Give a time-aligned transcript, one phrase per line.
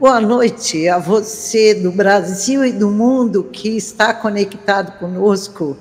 [0.00, 5.76] Boa noite a você do Brasil e do mundo que está conectado conosco.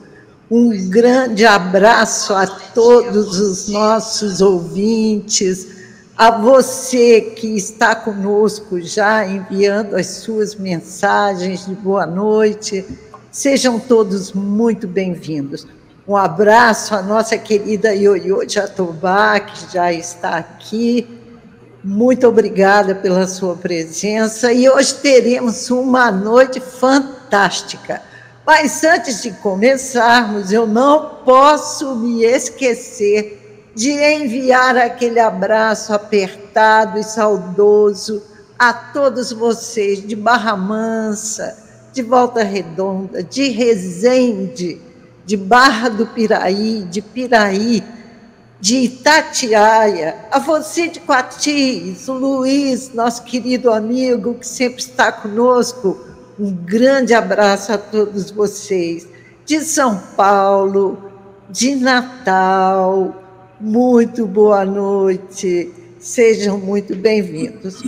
[0.52, 5.81] Um grande abraço a todos os nossos ouvintes
[6.17, 12.85] a você que está conosco já enviando as suas mensagens de boa noite.
[13.31, 15.66] Sejam todos muito bem-vindos.
[16.07, 21.07] Um abraço à nossa querida Ioiô Jatobá, que já está aqui.
[21.84, 24.54] Muito obrigada pela sua presença.
[24.54, 28.02] E hoje teremos uma noite fantástica.
[28.45, 33.43] Mas antes de começarmos, eu não posso me esquecer
[33.76, 38.21] de enviar aquele abraço apertado e saudoso
[38.57, 41.57] a todos vocês de Barra Mansa,
[41.91, 44.79] de Volta Redonda, de Resende,
[45.26, 47.84] de Barra do Piraí, de Piraí,
[48.60, 55.99] de Itatiaia, a você de Quatis, o Luiz, nosso querido amigo que sempre está conosco,
[56.40, 59.07] um grande abraço a todos vocês,
[59.46, 61.12] de São Paulo,
[61.49, 63.23] de Natal,
[63.59, 67.84] muito boa noite, sejam muito bem-vindos.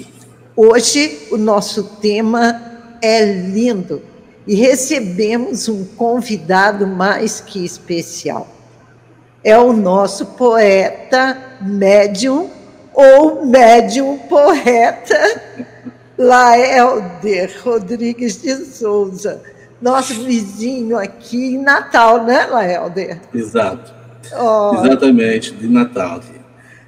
[0.56, 2.62] Hoje o nosso tema
[3.02, 4.02] é lindo
[4.48, 8.48] e recebemos um convidado mais que especial.
[9.44, 12.50] É o nosso poeta médium
[12.94, 15.42] ou médium poeta
[16.18, 19.42] Laelder Rodrigues de Souza,
[19.82, 23.20] nosso vizinho aqui em Natal, né, Laelder?
[23.34, 23.95] Exato.
[24.34, 26.22] Oh, Exatamente, de Natal.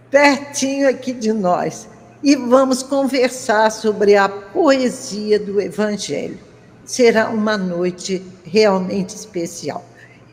[0.09, 1.87] Pertinho aqui de nós.
[2.23, 6.39] E vamos conversar sobre a poesia do Evangelho.
[6.83, 9.85] Será uma noite realmente especial.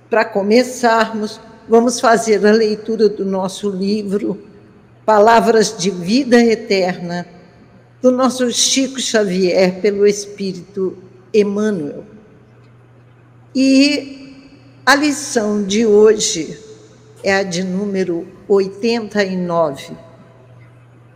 [0.09, 4.41] Para começarmos, vamos fazer a leitura do nosso livro
[5.05, 7.27] Palavras de Vida Eterna,
[8.01, 10.97] do nosso Chico Xavier, pelo Espírito
[11.33, 12.05] Emmanuel.
[13.55, 14.49] E
[14.87, 16.59] a lição de hoje
[17.25, 19.97] é a de número 89.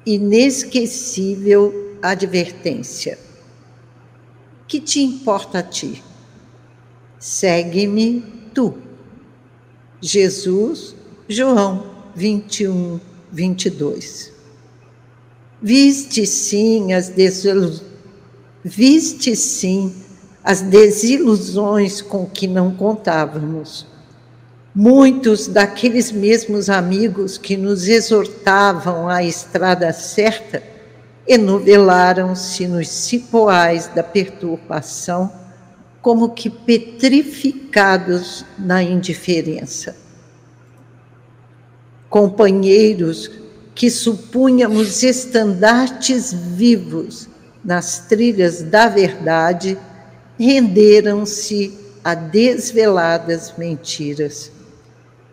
[0.06, 3.18] Inesquecível advertência.
[4.66, 6.02] Que te importa a ti?
[7.18, 8.22] Segue-me
[8.54, 8.78] tu.
[10.00, 10.96] Jesus,
[11.28, 12.98] João 21,
[13.30, 14.32] 22.
[15.60, 17.82] Viste sim as desilusões,
[18.64, 19.92] viste sim
[20.42, 23.87] as desilusões com que não contávamos
[24.74, 30.62] Muitos daqueles mesmos amigos que nos exortavam à estrada certa
[31.26, 35.32] enovelaram-se nos cipoais da perturbação,
[36.02, 39.96] como que petrificados na indiferença.
[42.08, 43.30] Companheiros
[43.74, 47.28] que supunhamos estandartes vivos
[47.64, 49.78] nas trilhas da verdade,
[50.38, 54.57] renderam-se a desveladas mentiras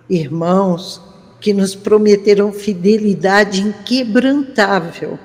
[0.09, 1.01] irmãos
[1.39, 5.19] que nos prometeram fidelidade inquebrantável,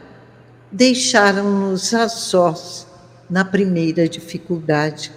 [0.70, 2.86] deixaram-nos a sós
[3.28, 5.12] na primeira dificuldade.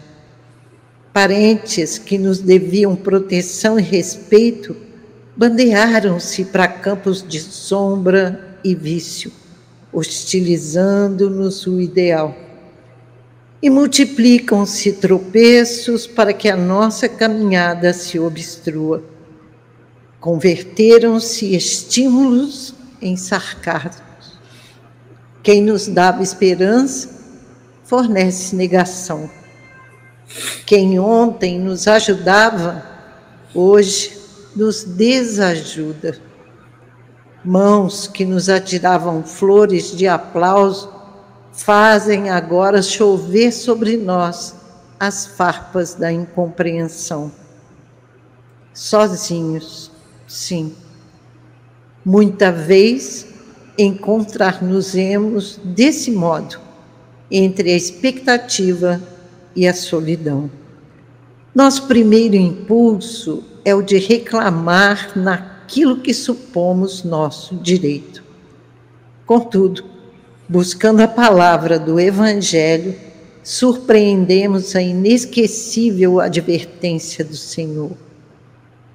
[1.12, 4.75] Parentes que nos deviam proteção e respeito
[5.35, 9.31] bandearam-se para campos de sombra e vício,
[9.91, 12.35] hostilizando-nos o ideal.
[13.62, 19.12] E multiplicam-se tropeços para que a nossa caminhada se obstrua
[20.23, 24.39] Converteram-se estímulos em sarcasmos.
[25.44, 27.09] Quem nos dava esperança
[27.84, 29.29] fornece negação.
[30.66, 32.85] Quem ontem nos ajudava,
[33.53, 34.17] hoje
[34.56, 36.17] nos desajuda.
[37.43, 40.90] Mãos que nos atiravam flores de aplauso
[41.52, 44.55] fazem agora chover sobre nós
[44.97, 47.29] as farpas da incompreensão.
[48.73, 49.91] Sozinhos,
[50.34, 50.74] Sim.
[52.03, 53.28] Muita vez
[53.78, 56.59] encontrar-nos-emos desse modo,
[57.30, 59.00] entre a expectativa
[59.56, 60.50] e a solidão.
[61.53, 68.24] Nosso primeiro impulso é o de reclamar naquilo que supomos nosso direito.
[69.28, 69.85] Contudo,
[70.50, 72.96] buscando a palavra do Evangelho,
[73.44, 77.91] surpreendemos a inesquecível advertência do Senhor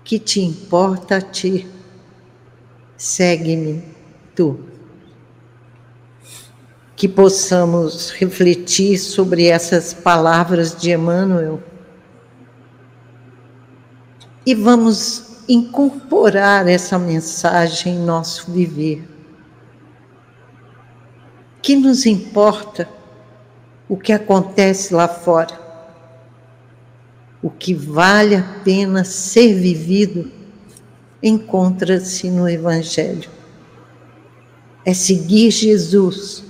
[0.08, 1.68] que te importa a ti.
[2.96, 3.84] Segue-me,
[4.34, 4.58] tu.
[6.96, 11.62] que possamos refletir sobre essas palavras de Emmanuel
[14.44, 19.06] e vamos incorporar essa mensagem em nosso viver.
[21.62, 22.88] Que nos importa
[23.88, 25.67] o que acontece lá fora?
[27.42, 30.30] O que vale a pena ser vivido
[31.22, 33.30] encontra-se no Evangelho.
[34.84, 36.44] É seguir Jesus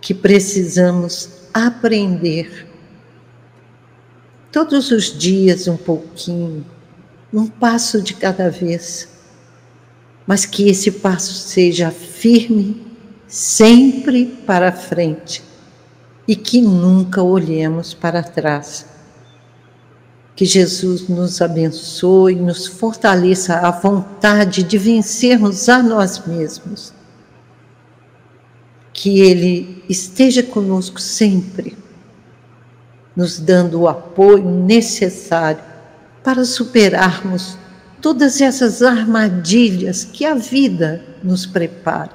[0.00, 2.66] que precisamos aprender.
[4.52, 6.66] Todos os dias, um pouquinho,
[7.32, 9.08] um passo de cada vez,
[10.26, 12.84] mas que esse passo seja firme,
[13.28, 15.42] sempre para frente
[16.26, 18.86] e que nunca olhemos para trás.
[20.34, 26.92] Que Jesus nos abençoe, nos fortaleça a vontade de vencermos a nós mesmos
[28.92, 31.74] que Ele esteja conosco sempre,
[33.16, 35.62] nos dando o apoio necessário
[36.22, 37.56] para superarmos
[38.00, 42.12] todas essas armadilhas que a vida nos prepara.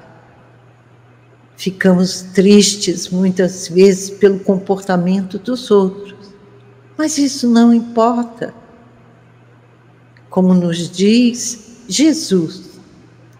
[1.56, 6.14] Ficamos tristes muitas vezes pelo comportamento dos outros,
[6.96, 8.54] mas isso não importa.
[10.30, 12.78] Como nos diz Jesus,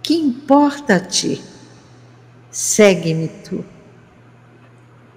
[0.03, 1.43] que importa a ti?
[2.57, 3.63] segue-me tu.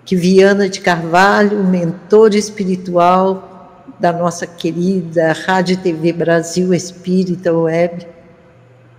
[0.04, 8.06] Que Viana de Carvalho, mentor espiritual da nossa querida Rádio TV Brasil Espírita Web,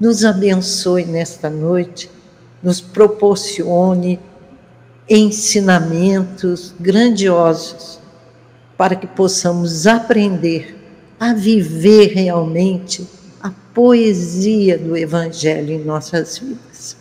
[0.01, 2.11] nos abençoe nesta noite,
[2.63, 4.19] nos proporcione
[5.07, 8.00] ensinamentos grandiosos
[8.81, 10.75] para que possamos aprender
[11.21, 13.07] a viver realmente
[13.39, 16.97] a poesia do Evangelho em nossas vidas.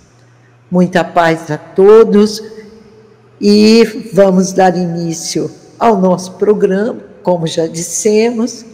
[0.70, 2.44] Muita paz a todos
[3.40, 5.50] e vamos dar início
[5.80, 8.66] ao nosso programa, como já dissemos,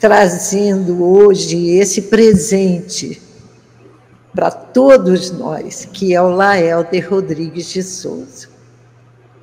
[0.00, 3.22] trazendo hoje esse presente
[4.34, 8.48] para todos nós, que é o Laelder Rodrigues de Souza.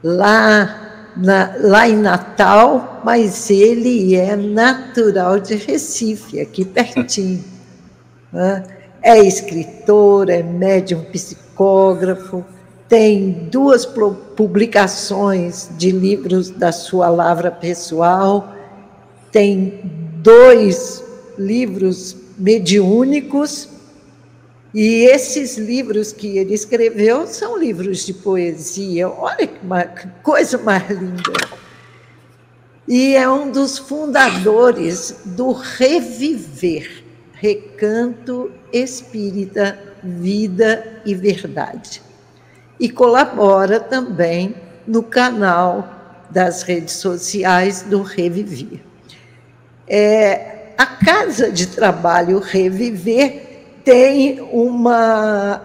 [0.04, 7.44] Lá, na, lá em Natal, mas ele é natural de Recife, aqui pertinho.
[8.32, 8.64] Né?
[9.02, 12.46] É escritor, é médium psicógrafo,
[12.88, 18.54] tem duas publicações de livros da sua lavra pessoal,
[19.32, 19.82] tem
[20.24, 21.04] dois
[21.38, 23.68] livros mediúnicos,
[24.74, 29.10] e esses livros que ele escreveu são livros de poesia.
[29.10, 31.62] Olha que, uma, que coisa mais linda!
[32.88, 37.04] E é um dos fundadores do Reviver,
[37.34, 42.02] Recanto Espírita, Vida e Verdade.
[42.80, 44.56] E colabora também
[44.88, 48.80] no canal das redes sociais do Reviver.
[49.88, 53.51] É, a Casa de Trabalho Reviver
[53.84, 55.62] tem uma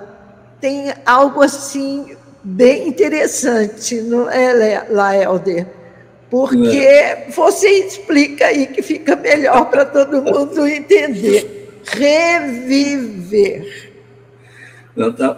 [0.60, 5.66] tem algo assim bem interessante, não é, Laelder?
[6.30, 7.28] Porque é.
[7.30, 13.92] você explica aí que fica melhor para todo mundo entender reviver.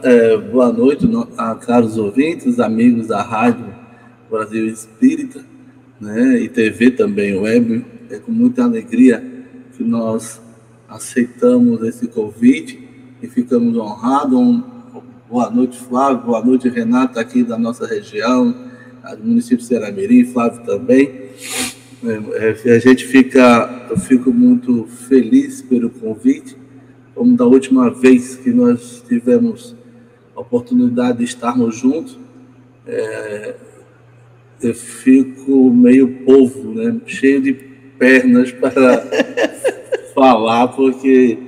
[0.03, 3.75] É, boa noite, a caros ouvintes, amigos da Rádio
[4.31, 5.45] Brasil Espírita,
[6.01, 7.85] né, e TV também, web.
[8.11, 9.23] É com muita alegria
[9.77, 10.41] que nós
[10.89, 12.89] aceitamos esse convite
[13.23, 14.63] e ficamos honrados.
[15.29, 18.55] Boa noite, Flávio, boa noite, Renata, aqui da nossa região,
[19.19, 21.29] do município de Seramirim, Flávio também.
[22.03, 26.57] É, é, a gente fica, eu fico muito feliz pelo convite,
[27.15, 29.77] como da última vez que nós tivemos
[30.35, 32.19] a oportunidade de estarmos juntos,
[32.87, 33.57] é,
[34.63, 36.99] eu fico meio povo, né?
[37.07, 39.05] cheio de pernas para
[40.19, 41.39] falar, porque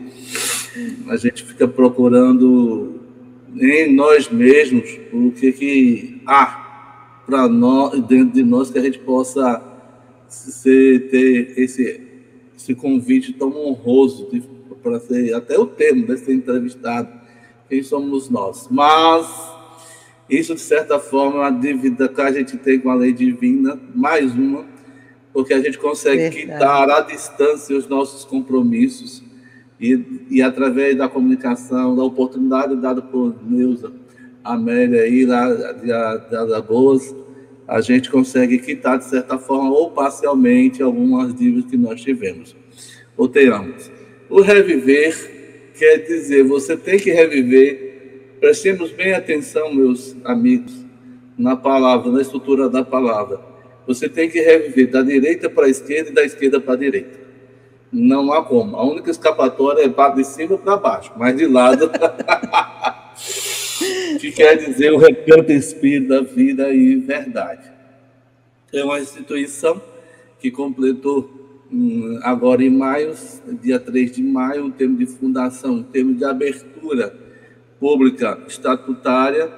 [1.09, 3.01] a gente fica procurando
[3.57, 9.01] em nós mesmos o que, que há para nós, dentro de nós, que a gente
[9.01, 9.61] possa
[10.29, 12.01] você ter esse,
[12.57, 14.29] esse convite tão honroso
[14.81, 17.09] para ser até o termo desse entrevistado,
[17.69, 18.69] quem somos nós.
[18.71, 19.29] Mas
[20.29, 23.81] isso, de certa forma, é uma dívida que a gente tem com a lei divina,
[23.95, 24.65] mais uma,
[25.33, 26.41] porque a gente consegue Verdade.
[26.41, 29.23] quitar à distância os nossos compromissos
[29.81, 33.93] e, e através da comunicação, da oportunidade dada por Neuza,
[34.43, 37.15] Amélia e lá de Alagoas,
[37.69, 42.57] a gente consegue quitar, de certa forma, ou parcialmente, algumas dívidas que nós tivemos
[43.21, 43.91] ou tenhamos.
[44.31, 50.73] O reviver quer dizer, você tem que reviver, prestemos bem atenção, meus amigos,
[51.37, 53.50] na palavra, na estrutura da palavra.
[53.91, 57.19] Você tem que reviver da direita para a esquerda e da esquerda para a direita.
[57.91, 58.77] Não há como.
[58.77, 61.91] A única escapatória é de cima para baixo, mas de lado.
[64.21, 67.69] que quer dizer o recanto espírito da vida e verdade.
[68.73, 69.83] É uma instituição
[70.39, 71.29] que completou
[71.73, 73.13] hum, agora em maio,
[73.61, 77.13] dia 3 de maio, o termo de fundação, o termo de abertura
[77.81, 79.51] pública estatutária,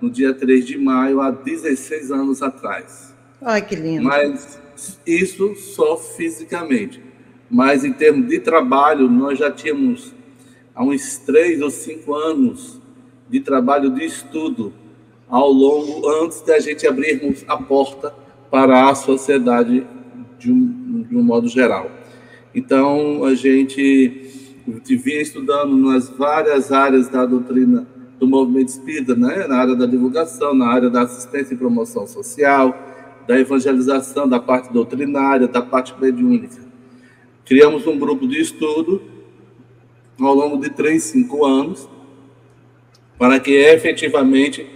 [0.00, 3.09] no dia 3 de maio, há 16 anos atrás.
[3.42, 4.04] Ai, que lindo.
[4.04, 4.60] Mas
[5.06, 7.02] isso só fisicamente.
[7.50, 10.14] Mas em termos de trabalho, nós já tínhamos
[10.74, 12.80] há uns três ou cinco anos
[13.28, 14.72] de trabalho de estudo
[15.28, 18.12] ao longo, antes da gente abrirmos a porta
[18.50, 19.86] para a sociedade
[20.38, 21.90] de um, de um modo geral.
[22.54, 24.28] Então, a gente
[24.88, 27.86] vinha estudando nas várias áreas da doutrina
[28.18, 29.46] do movimento espírita, né?
[29.46, 32.89] na área da divulgação, na área da assistência e promoção social,
[33.30, 36.56] da evangelização, da parte doutrinária, da parte mediúnica.
[37.44, 39.00] Criamos um grupo de estudo
[40.20, 41.88] ao longo de três, cinco anos,
[43.16, 44.66] para que efetivamente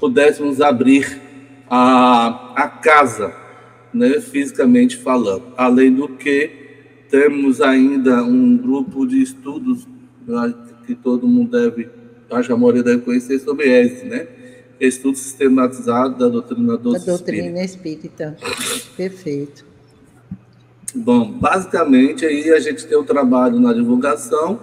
[0.00, 1.22] pudéssemos abrir
[1.70, 3.32] a, a casa,
[3.94, 5.44] né, fisicamente falando.
[5.56, 6.50] Além do que,
[7.08, 9.86] temos ainda um grupo de estudos
[10.26, 10.52] né,
[10.84, 11.88] que todo mundo deve,
[12.28, 14.26] acho que a maioria deve conhecer, sobre ESE, né?
[14.80, 18.34] Estudo sistematizado da doutrina da doutrina espírita.
[18.40, 18.96] espírita.
[18.96, 19.64] Perfeito.
[20.94, 24.58] Bom, basicamente aí a gente tem o trabalho na divulgação,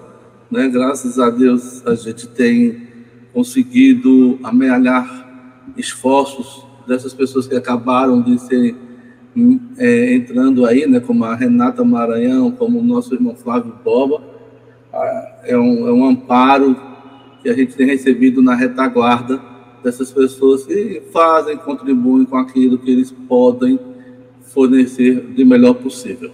[0.50, 0.68] né?
[0.68, 2.88] Graças a Deus a gente tem
[3.32, 5.28] conseguido amealhar
[5.78, 8.76] esforços dessas pessoas que acabaram de ser
[9.78, 11.00] é, entrando aí, né?
[11.00, 14.22] Como a Renata Maranhão, como o nosso irmão Flávio Boba,
[14.92, 16.76] ah, é um, é um amparo
[17.42, 19.40] que a gente tem recebido na retaguarda
[19.84, 23.80] dessas pessoas que fazem, contribuem com aquilo que eles podem
[24.42, 26.32] fornecer de melhor possível.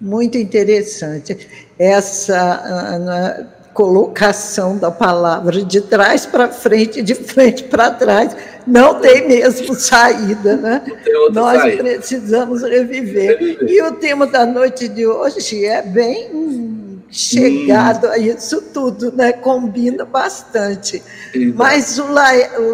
[0.00, 1.46] Muito interessante.
[1.78, 9.74] Essa colocação da palavra de trás para frente, de frente para trás, não tem mesmo
[9.74, 10.82] saída, né?
[11.32, 11.82] Nós saída.
[11.82, 13.38] precisamos reviver.
[13.38, 13.70] reviver.
[13.70, 16.79] E o tema da noite de hoje é bem
[17.10, 18.10] chegado hum.
[18.10, 19.32] a isso tudo, né?
[19.32, 21.02] Combina bastante.
[21.34, 21.56] Exato.
[21.56, 22.06] Mas o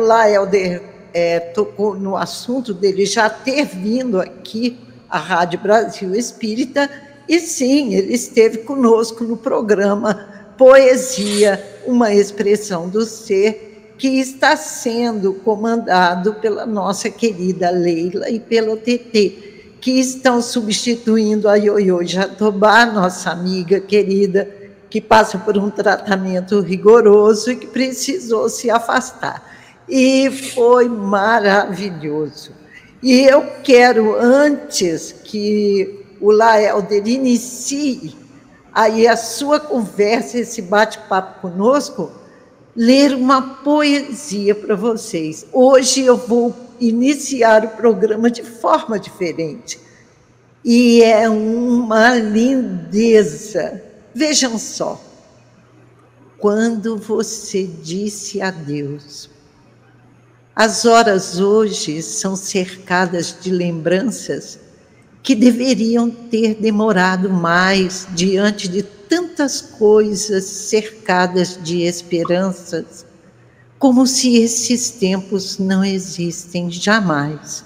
[0.05, 4.79] Laelder é, tocou no assunto dele já ter vindo aqui
[5.09, 6.91] à Rádio Brasil Espírita,
[7.29, 15.33] e sim, ele esteve conosco no programa Poesia, uma expressão do ser, que está sendo
[15.35, 23.31] comandado pela nossa querida Leila e pelo TT, que estão substituindo a Ioiô Jatobá, nossa
[23.31, 24.49] amiga querida,
[24.89, 29.57] que passa por um tratamento rigoroso e que precisou se afastar
[29.89, 32.53] e foi maravilhoso.
[33.03, 38.17] E eu quero, antes que o Laelder inicie
[38.73, 42.11] aí a sua conversa, esse bate-papo conosco,
[42.75, 45.47] ler uma poesia para vocês.
[45.53, 49.81] Hoje eu vou iniciar o programa de forma diferente.
[50.65, 53.83] E é uma lindeza.
[54.15, 55.01] Vejam só.
[56.39, 59.31] Quando você disse adeus
[60.59, 64.59] as horas hoje são cercadas de lembranças
[65.23, 73.05] que deveriam ter demorado mais diante de tantas coisas cercadas de esperanças,
[73.79, 77.65] como se esses tempos não existem jamais.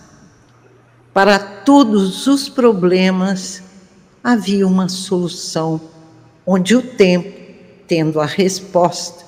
[1.13, 3.63] Para todos os problemas
[4.23, 5.81] havia uma solução,
[6.47, 7.33] onde o tempo,
[7.87, 9.25] tendo a resposta,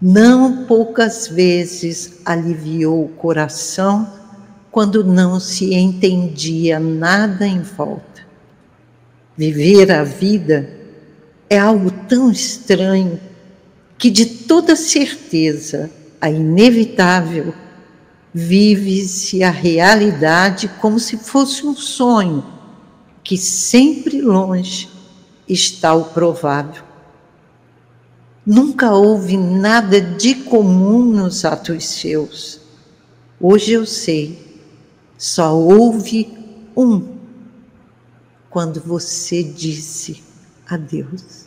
[0.00, 4.10] não poucas vezes aliviou o coração
[4.70, 8.22] quando não se entendia nada em volta.
[9.36, 10.70] Viver a vida
[11.48, 13.20] é algo tão estranho
[13.98, 15.90] que, de toda certeza,
[16.20, 17.54] a inevitável,
[18.32, 22.44] vive-se a realidade como se fosse um sonho,
[23.24, 24.88] que sempre longe
[25.48, 26.84] está o provável.
[28.44, 32.60] Nunca houve nada de comum nos atos seus.
[33.40, 34.60] Hoje eu sei,
[35.16, 36.36] só houve
[36.76, 37.16] um
[38.48, 40.22] quando você disse
[40.68, 41.46] adeus.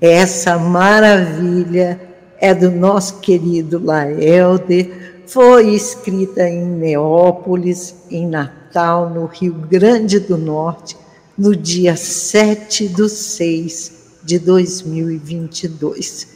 [0.00, 2.09] Essa maravilha
[2.40, 4.90] é do nosso querido Laelde,
[5.26, 10.96] foi escrita em Neópolis, em Natal, no Rio Grande do Norte,
[11.36, 13.92] no dia 7 do 6
[14.24, 16.28] de 2022.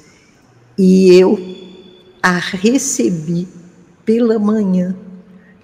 [0.76, 1.38] E eu
[2.23, 3.49] a recebi
[4.04, 4.94] pela manhã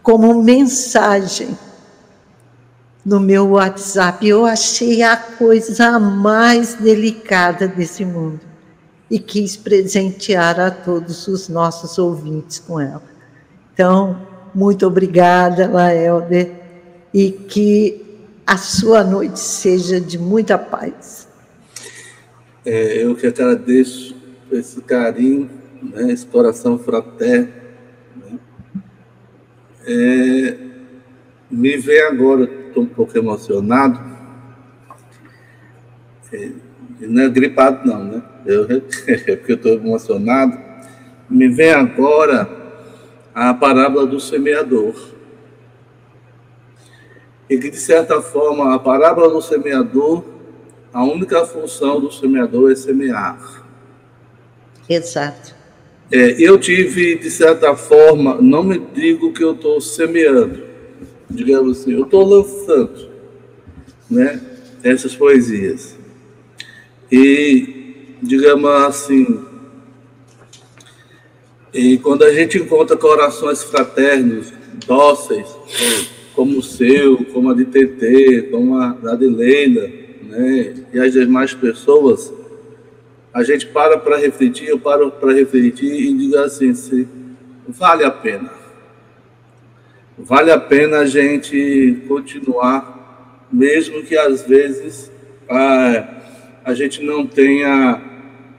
[0.03, 1.57] como mensagem
[3.05, 4.27] no meu WhatsApp.
[4.27, 8.50] Eu achei a coisa mais delicada desse mundo
[9.11, 13.03] e quis presentear a todos os nossos ouvintes com ela.
[13.75, 16.53] Então, muito obrigada, Laelder,
[17.13, 21.29] e que a sua noite seja de muita paz.
[22.65, 24.15] É, eu que agradeço
[24.53, 25.51] esse carinho,
[25.83, 27.53] né, esse coração fraterno.
[28.17, 28.39] Né?
[29.87, 30.57] É,
[31.51, 33.99] me vem agora, estou um pouco emocionado.
[36.33, 36.51] É,
[37.01, 38.23] não é gripado, não, né?
[38.45, 38.65] Eu,
[39.07, 40.59] é porque eu estou emocionado.
[41.29, 42.49] Me vem agora
[43.35, 44.95] a parábola do semeador.
[47.49, 50.25] E que, de certa forma, a parábola do semeador,
[50.93, 53.67] a única função do semeador é semear.
[54.89, 55.55] Exato.
[56.13, 60.61] É, eu tive, de certa forma, não me digo que eu estou semeando,
[61.31, 63.09] digamos assim, eu estou lançando
[64.11, 64.41] né,
[64.83, 65.97] essas poesias.
[67.13, 67.80] E,
[68.23, 69.45] digamos assim,
[71.73, 74.53] e quando a gente encontra corações fraternos,
[74.87, 75.47] dóceis,
[76.35, 79.89] como o seu, como a de TT, como a da de Leila,
[80.23, 82.33] né, e as demais pessoas,
[83.33, 87.07] a gente para para refletir, eu paro para refletir e digo assim, se
[87.69, 88.51] vale a pena.
[90.19, 95.11] Vale a pena a gente continuar, mesmo que às vezes
[95.49, 96.09] a,
[96.65, 98.03] a gente não tenha,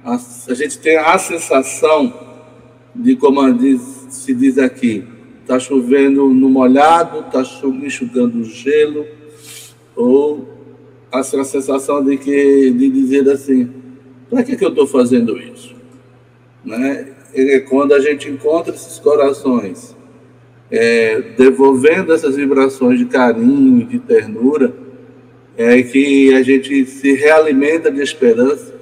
[0.03, 2.13] a, a gente tenha a sensação
[2.96, 5.03] de como diz, se diz aqui,
[5.41, 7.41] está chovendo no molhado, está
[7.84, 9.05] enxugando o gelo,
[9.96, 10.48] ou
[11.12, 13.70] a sensação de que de dizer assim,
[14.29, 15.75] para que, que eu estou fazendo isso?
[16.63, 17.13] Né?
[17.34, 19.95] É quando a gente encontra esses corações
[20.69, 24.73] é, devolvendo essas vibrações de carinho, de ternura,
[25.58, 28.81] é que a gente se realimenta de esperança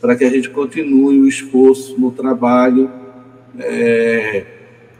[0.00, 2.90] para que a gente continue o esforço no trabalho
[3.58, 4.44] é,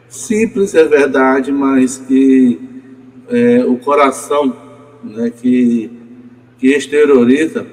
[0.09, 2.59] simples, é verdade, mas que
[3.29, 4.55] é, o coração
[5.03, 5.91] né, que,
[6.57, 7.65] que exterioriza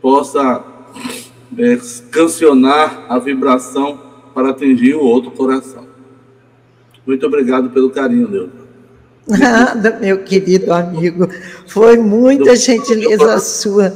[0.00, 0.64] possa
[1.58, 1.78] é,
[2.10, 4.00] cancionar a vibração
[4.34, 5.86] para atingir o outro coração.
[7.06, 8.65] Muito obrigado pelo carinho, Deus.
[9.26, 11.28] Nada, meu querido amigo.
[11.66, 13.92] Foi muita gentileza sua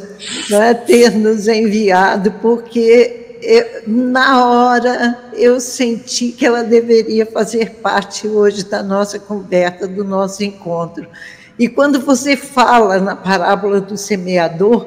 [0.49, 8.27] né, ter nos enviado, porque eu, na hora eu senti que ela deveria fazer parte
[8.27, 11.07] hoje da nossa conversa, do nosso encontro.
[11.59, 14.87] E quando você fala na parábola do semeador,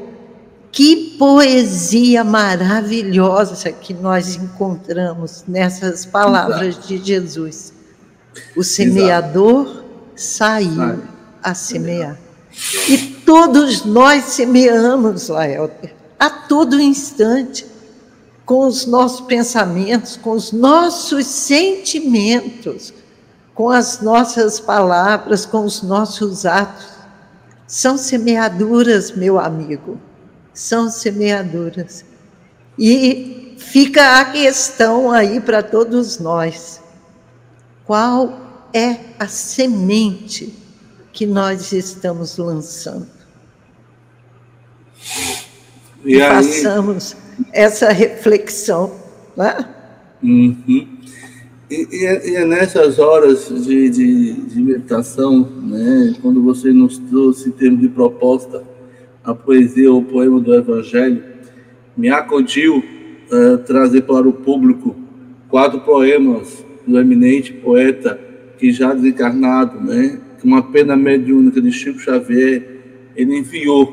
[0.71, 6.87] que poesia maravilhosa que nós encontramos nessas palavras Exato.
[6.87, 7.73] de Jesus.
[8.55, 9.82] O semeador Exato.
[10.15, 11.03] Saiu
[11.41, 12.17] a semear.
[12.87, 17.65] E todos nós semeamos, Laelter, a todo instante,
[18.45, 22.93] com os nossos pensamentos, com os nossos sentimentos,
[23.55, 26.87] com as nossas palavras, com os nossos atos.
[27.67, 29.97] São semeaduras, meu amigo
[30.53, 32.05] são semeaduras.
[32.77, 36.81] E fica a questão aí para todos nós:
[37.85, 38.42] qual
[38.73, 40.53] é a semente
[41.11, 43.07] que nós estamos lançando?
[46.03, 46.43] E, e aí...
[46.43, 47.15] façamos
[47.51, 48.91] essa reflexão.
[49.37, 49.65] Né?
[50.23, 50.57] Uhum.
[51.69, 56.97] E, e, é, e, é, nessas horas de, de, de meditação, né, quando você nos
[56.97, 58.63] trouxe em termos de proposta,
[59.23, 61.23] a poesia ou o poema do Evangelho,
[61.95, 64.95] me acudiu uh, trazer para o público
[65.47, 68.19] quatro poemas do eminente poeta
[68.63, 72.63] que já desencarnado, né, uma pena mediúnica de Chico Xavier,
[73.13, 73.83] ele enviou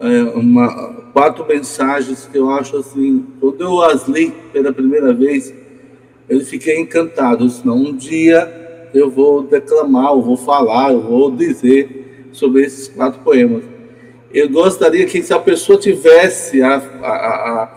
[0.00, 5.52] uh, uma, quatro mensagens que eu acho assim, quando eu as li pela primeira vez,
[6.26, 7.46] eu fiquei encantado.
[7.50, 13.20] Senão um dia eu vou declamar, eu vou falar, eu vou dizer sobre esses quatro
[13.20, 13.62] poemas
[14.32, 17.68] eu gostaria que se a pessoa tivesse a, a, a,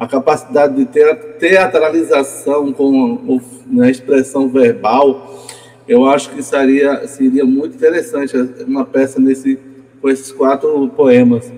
[0.00, 5.46] a capacidade de ter a teatralização com a né, expressão verbal,
[5.90, 9.58] eu acho que seria, seria muito interessante uma peça nesse,
[10.00, 11.52] com esses quatro poemas.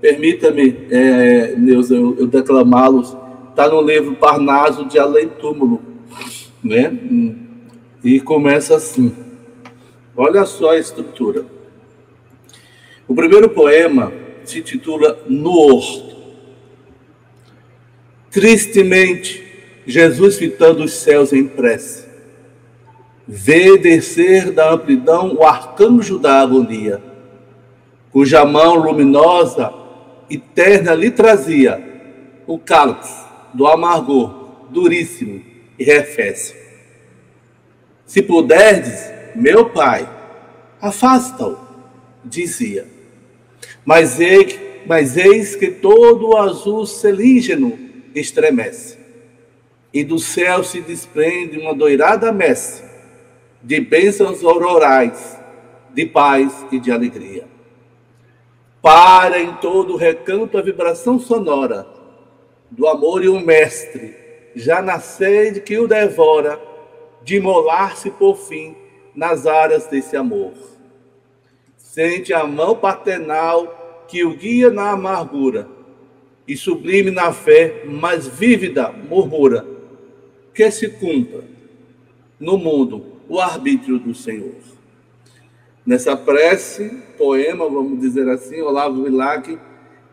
[0.00, 3.14] Permita-me, é, eu, eu declamá-los.
[3.50, 5.82] Está no livro Parnaso de Além Túmulo,
[6.62, 6.98] né?
[8.02, 9.14] E começa assim.
[10.16, 11.44] Olha só a estrutura.
[13.06, 14.10] O primeiro poema
[14.44, 16.16] se intitula No Horto.
[18.30, 19.44] Tristemente,
[19.86, 22.03] Jesus fitando os céus em prece.
[23.26, 27.02] Vê descer da amplidão o arcanjo da agonia,
[28.12, 29.72] cuja mão luminosa
[30.28, 31.82] e terna lhe trazia
[32.46, 35.42] o cálice do amargor duríssimo
[35.78, 36.54] e refécio.
[38.04, 40.06] Se puderdes, meu pai,
[40.78, 41.56] afasta-o,
[42.22, 42.86] dizia.
[43.86, 47.78] Mas, ei, mas eis que todo o azul selígeno
[48.14, 48.98] estremece,
[49.94, 52.93] e do céu se desprende uma doirada messe
[53.64, 55.40] de bênçãos aurorais,
[55.94, 57.46] de paz e de alegria.
[58.82, 61.86] Para em todo o recanto a vibração sonora
[62.70, 64.14] do amor e o mestre,
[64.54, 66.60] já na sede que o devora,
[67.22, 68.76] de molar-se por fim
[69.14, 70.52] nas áreas desse amor.
[71.78, 75.66] Sente a mão paternal que o guia na amargura,
[76.46, 79.64] e sublime na fé, mas vívida murmura,
[80.52, 81.40] que se cumpra
[82.38, 84.54] no mundo o arbítrio do Senhor.
[85.86, 89.58] Nessa prece, poema, vamos dizer assim, Olavo Bilac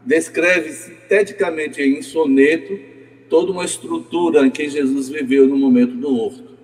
[0.06, 2.78] descreve sinteticamente em soneto
[3.30, 6.58] toda uma estrutura em que Jesus viveu no momento do horto,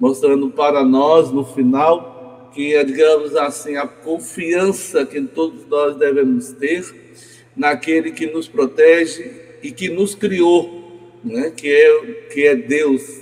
[0.00, 6.50] mostrando para nós, no final, que é, digamos assim, a confiança que todos nós devemos
[6.52, 6.84] ter
[7.56, 9.30] naquele que nos protege
[9.62, 11.50] e que nos criou, né?
[11.50, 13.20] que, é, que é Deus,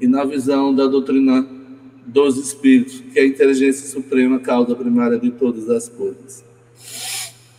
[0.00, 1.57] e na visão da doutrina
[2.08, 6.42] dos espíritos, que é a inteligência suprema, causa primária de todas as coisas.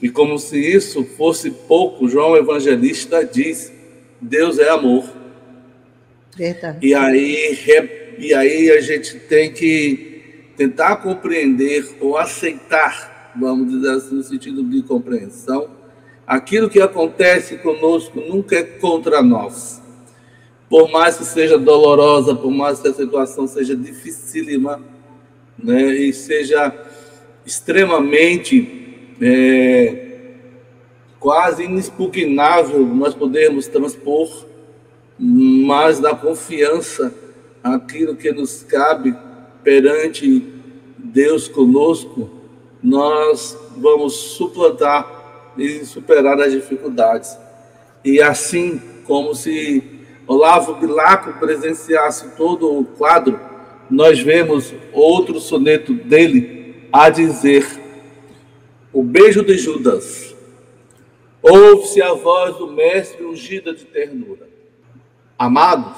[0.02, 3.72] E como se isso fosse pouco, João Evangelista diz:
[4.20, 5.08] Deus é amor.
[6.36, 6.80] Verdade.
[6.86, 7.60] E aí,
[8.18, 14.64] e aí a gente tem que tentar compreender ou aceitar, vamos dizer assim, no sentido
[14.64, 15.70] de compreensão,
[16.26, 19.80] aquilo que acontece conosco nunca é contra nós
[20.70, 24.80] por mais que seja dolorosa, por mais que a situação seja dificílima,
[25.58, 26.74] né, e seja
[27.46, 30.06] extremamente é,
[31.20, 34.46] quase inexpugnável, nós podemos transpor,
[35.18, 37.14] mas na confiança
[37.64, 39.14] aquilo que nos cabe
[39.64, 40.46] perante
[40.98, 42.30] Deus conosco,
[42.82, 47.38] nós vamos suplantar e superar as dificuldades.
[48.06, 49.99] E assim como se
[50.30, 53.40] Olavo Bilaco presenciasse todo o quadro,
[53.90, 57.66] nós vemos outro soneto dele a dizer:
[58.94, 60.36] O beijo de Judas.
[61.42, 64.48] Ouve-se a voz do mestre ungida de ternura.
[65.36, 65.98] Amados,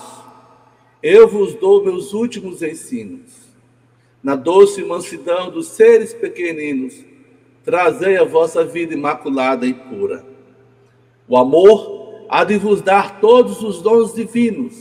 [1.04, 3.34] eu vos dou meus últimos ensinos.
[4.24, 7.04] Na doce mansidão dos seres pequeninos,
[7.65, 10.24] trazei a vossa vida imaculada e pura.
[11.28, 12.00] O amor
[12.32, 14.74] há de vos dar todos os dons divinos,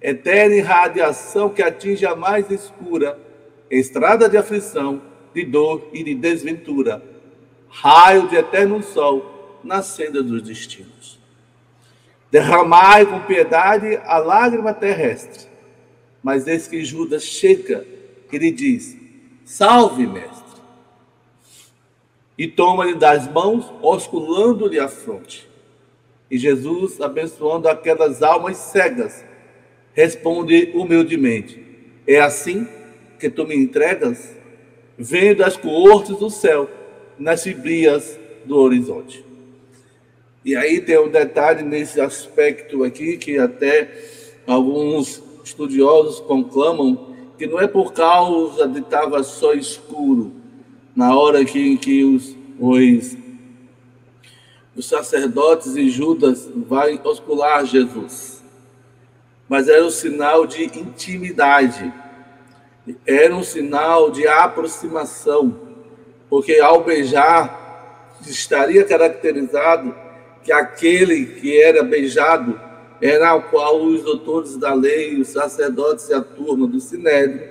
[0.00, 3.18] eterna irradiação que atinge a mais escura,
[3.70, 5.02] estrada de aflição,
[5.34, 7.02] de dor e de desventura,
[7.68, 11.20] raio de eterno sol na senda dos destinos.
[12.30, 15.46] Derramai com piedade a lágrima terrestre,
[16.22, 17.86] mas eis que Judas chega
[18.32, 18.96] e lhe diz:
[19.44, 20.62] Salve, mestre!
[22.36, 25.47] E toma-lhe das mãos, osculando-lhe a fronte.
[26.30, 29.24] E Jesus, abençoando aquelas almas cegas,
[29.92, 31.60] responde humildemente:
[32.06, 32.66] É assim
[33.18, 34.36] que tu me entregas?
[34.96, 36.68] Vendo as coortes do céu
[37.18, 39.24] nas fibrias do horizonte.
[40.44, 43.88] E aí tem um detalhe nesse aspecto aqui que até
[44.46, 50.32] alguns estudiosos conclamam que não é por causa de estava só escuro
[50.96, 53.16] na hora que, que os, os
[54.78, 58.40] os sacerdotes e Judas vai oscular Jesus.
[59.48, 61.92] Mas era um sinal de intimidade,
[63.04, 65.58] era um sinal de aproximação,
[66.30, 69.92] porque ao beijar estaria caracterizado
[70.44, 72.60] que aquele que era beijado
[73.00, 77.48] era o qual os doutores da lei, os sacerdotes e a turma do Sinédrio,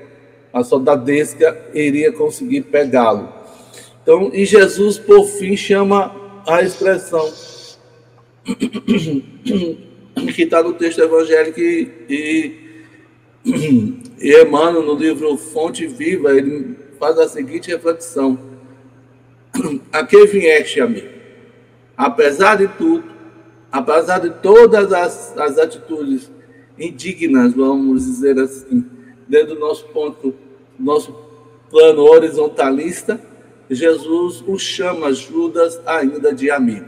[0.53, 3.27] a soldadesca, iria conseguir pegá-lo.
[4.01, 7.31] Então, e Jesus, por fim, chama a expressão
[10.33, 17.19] que está no texto evangélico e, e, e Emmanuel, no livro Fonte Viva, ele faz
[17.19, 18.39] a seguinte reflexão:
[19.91, 21.09] A que vieste, amigo?
[21.97, 23.03] Apesar de tudo,
[23.69, 26.31] apesar de todas as, as atitudes
[26.79, 28.85] indignas, vamos dizer assim,
[29.27, 30.33] dentro do nosso ponto,
[30.79, 31.13] nosso
[31.69, 33.19] plano horizontalista,
[33.69, 36.85] Jesus o chama Judas ainda de amigo.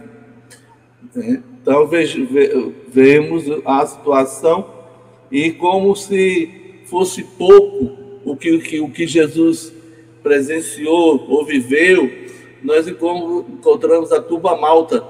[1.15, 1.89] Então
[2.87, 4.79] vemos a situação
[5.31, 9.71] E como se fosse pouco o que, o que, o que Jesus
[10.23, 12.11] presenciou ou viveu,
[12.63, 15.07] nós encontramos a tuba malta,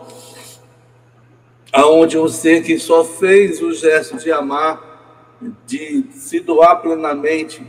[1.71, 7.62] aonde ser que só fez o gesto de amar, de se doar plenamente,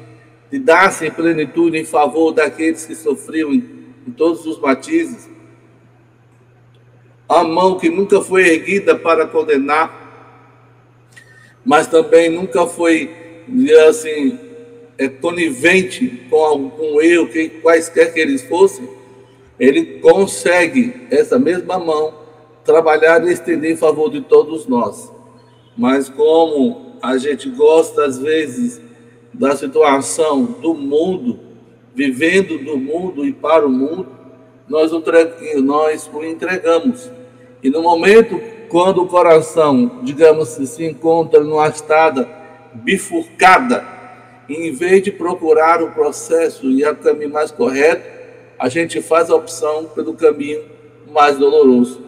[0.51, 3.53] de dar-se em plenitude em favor daqueles que sofriam
[4.07, 5.29] em, todos os batizos,
[7.29, 9.99] a mão que nunca foi erguida para condenar,
[11.65, 13.11] mas também nunca foi,
[13.89, 14.39] assim,
[14.99, 18.89] é, conivente com algum erro, que, quaisquer que eles fossem,
[19.59, 22.15] ele consegue, essa mesma mão,
[22.65, 25.11] trabalhar e estender em favor de todos nós.
[25.77, 28.81] Mas como a gente gosta, às vezes,
[29.33, 31.50] da situação do mundo,
[32.01, 34.09] vivendo do mundo e para o mundo,
[34.67, 35.03] nós o,
[35.63, 37.11] nós o entregamos.
[37.63, 42.27] E no momento quando o coração, digamos, se encontra numa estrada
[42.73, 43.85] bifurcada,
[44.49, 48.09] em vez de procurar o processo e o caminho mais correto,
[48.59, 50.63] a gente faz a opção pelo caminho
[51.13, 52.01] mais doloroso.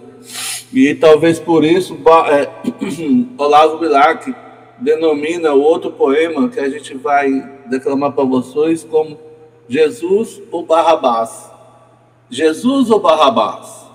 [0.73, 1.99] E talvez por isso
[2.31, 2.49] é,
[3.37, 4.33] Olavo Bilac
[4.79, 7.29] denomina o outro poema que a gente vai
[7.67, 9.19] declamar para vocês como
[9.69, 11.51] Jesus ou Barrabás.
[12.31, 13.87] Jesus ou Barrabás?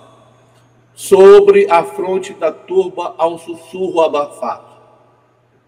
[0.94, 4.68] Sobre a fronte da turba há um sussurro abafado.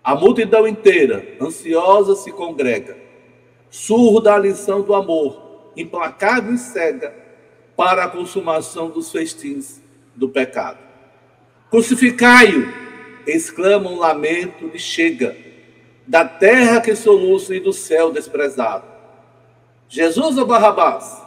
[0.04, 2.98] A multidão inteira, ansiosa, se congrega.
[3.70, 7.14] Surro da lição do amor, implacável e cega,
[7.76, 9.80] para a consumação dos festins
[10.16, 10.80] do pecado.
[11.70, 12.90] Crucificai-o!
[13.30, 15.36] exclama um lamento de chega,
[16.08, 18.89] da terra que soluça e do céu desprezado.
[19.90, 21.20] Jesus ou Barrabás?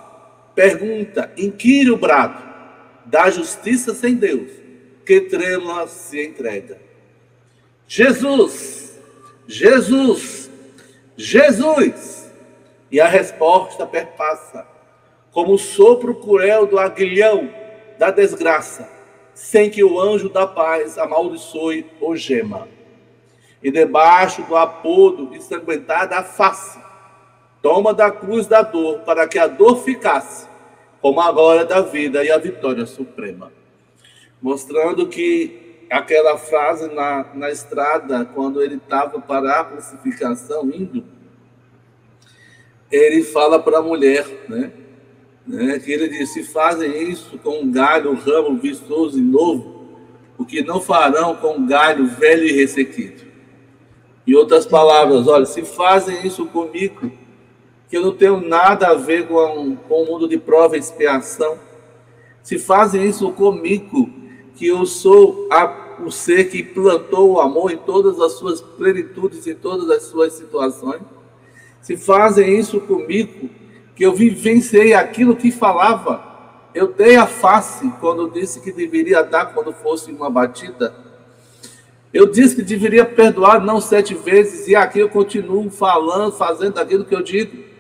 [0.55, 2.41] Pergunta, inquire o brado,
[3.05, 4.51] da justiça sem Deus,
[5.05, 6.79] que trêmula se entrega.
[7.89, 8.99] Jesus,
[9.47, 10.51] Jesus,
[11.17, 12.31] Jesus!
[12.91, 14.67] E a resposta perpassa,
[15.33, 17.51] como o sopro cruel do aguilhão
[17.99, 18.89] da desgraça,
[19.35, 22.69] sem que o anjo da paz amaldiçoe ou gema.
[23.63, 26.79] E debaixo do apodo ensanguentada a face,
[27.63, 30.49] toma da cruz da dor, para que a dor ficasse,
[31.01, 33.53] como a glória da vida e a vitória suprema.
[34.43, 41.05] Mostrando que aquela frase na, na estrada, quando ele estava para a crucificação, indo,
[42.91, 44.73] ele fala para a mulher, né?
[45.47, 49.87] né, que ele disse: se fazem isso com um galho, ramo vistoso e novo,
[50.37, 53.23] o que não farão com um galho velho e ressequido.
[54.27, 57.11] Em outras palavras, olha, se fazem isso comigo,
[57.93, 61.59] que não tenho nada a ver com, com o mundo de prova e expiação,
[62.43, 64.09] se fazem isso comigo,
[64.57, 69.47] que eu sou a, o ser que plantou o amor em todas as suas plenitudes,
[69.47, 71.03] em todas as suas situações,
[71.83, 73.51] se fazem isso comigo,
[73.95, 76.25] que eu vivenciei aquilo que falava.
[76.75, 80.95] Eu dei a face quando disse que deveria dar quando fosse uma batida.
[82.11, 87.05] Eu disse que deveria perdoar não sete vezes, e aqui eu continuo falando, fazendo aquilo
[87.05, 87.71] que eu digo.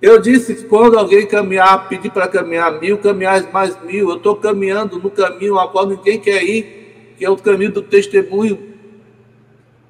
[0.00, 4.10] Eu disse que quando alguém caminhar, pedir para caminhar mil, caminhar mais mil.
[4.10, 7.82] Eu estou caminhando no caminho ao qual ninguém quer ir, que é o caminho do
[7.82, 8.74] testemunho,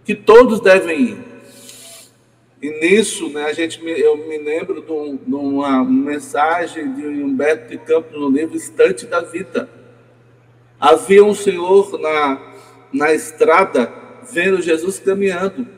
[0.05, 1.19] que todos devem ir.
[2.61, 7.69] E nisso, né, a gente, eu me lembro de, um, de uma mensagem de Humberto
[7.71, 9.69] de Campos no livro Estante da Vida.
[10.81, 12.55] Havia um senhor na,
[12.93, 13.93] na estrada
[14.33, 15.78] vendo Jesus caminhando.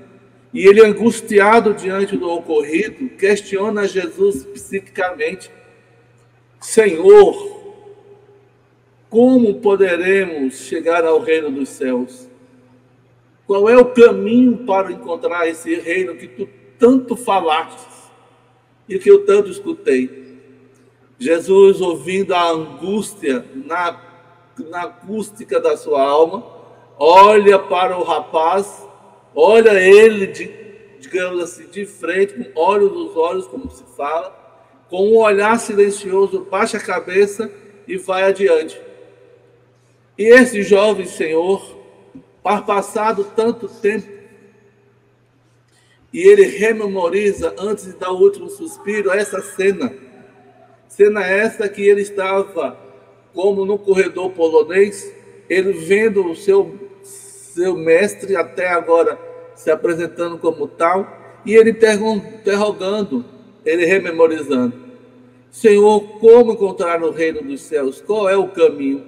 [0.53, 5.51] E ele, angustiado diante do ocorrido, questiona Jesus psiquicamente:
[6.61, 7.61] Senhor,
[9.09, 12.29] como poderemos chegar ao reino dos céus?
[13.47, 16.49] Qual é o caminho para encontrar esse reino que tu
[16.81, 18.11] tanto falastes
[18.89, 20.41] e que eu tanto escutei.
[21.19, 24.01] Jesus, ouvindo a angústia na,
[24.71, 26.43] na acústica da sua alma,
[26.99, 28.89] olha para o rapaz,
[29.35, 30.51] olha ele, de,
[30.99, 34.37] digamos assim, de frente, com olhos nos olhos, como se fala,
[34.89, 37.51] com um olhar silencioso, baixa a cabeça
[37.87, 38.81] e vai adiante.
[40.19, 41.79] E esse jovem senhor,
[42.43, 44.21] passado tanto tempo
[46.13, 49.95] e ele rememoriza, antes de dar o último suspiro, essa cena.
[50.89, 52.77] Cena essa que ele estava,
[53.33, 55.13] como no corredor polonês,
[55.49, 56.90] ele vendo o seu,
[57.55, 59.19] seu mestre até agora
[59.55, 63.25] se apresentando como tal, e ele interrogando,
[63.65, 64.75] ele rememorizando:
[65.51, 68.01] Senhor, como encontrar o reino dos céus?
[68.01, 69.05] Qual é o caminho?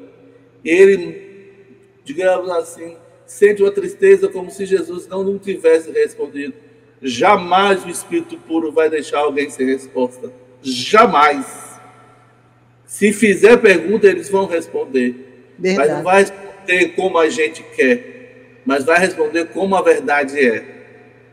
[0.65, 1.49] Ele,
[2.05, 6.55] digamos assim, sente uma tristeza como se Jesus não, não tivesse respondido.
[7.01, 10.33] Jamais o Espírito puro vai deixar alguém sem resposta.
[10.63, 11.81] Jamais.
[12.87, 15.51] Se fizer pergunta, eles vão responder.
[15.59, 15.89] Verdade.
[15.89, 18.22] Mas não vai responder como a gente quer,
[18.65, 20.83] mas vai responder como a verdade é.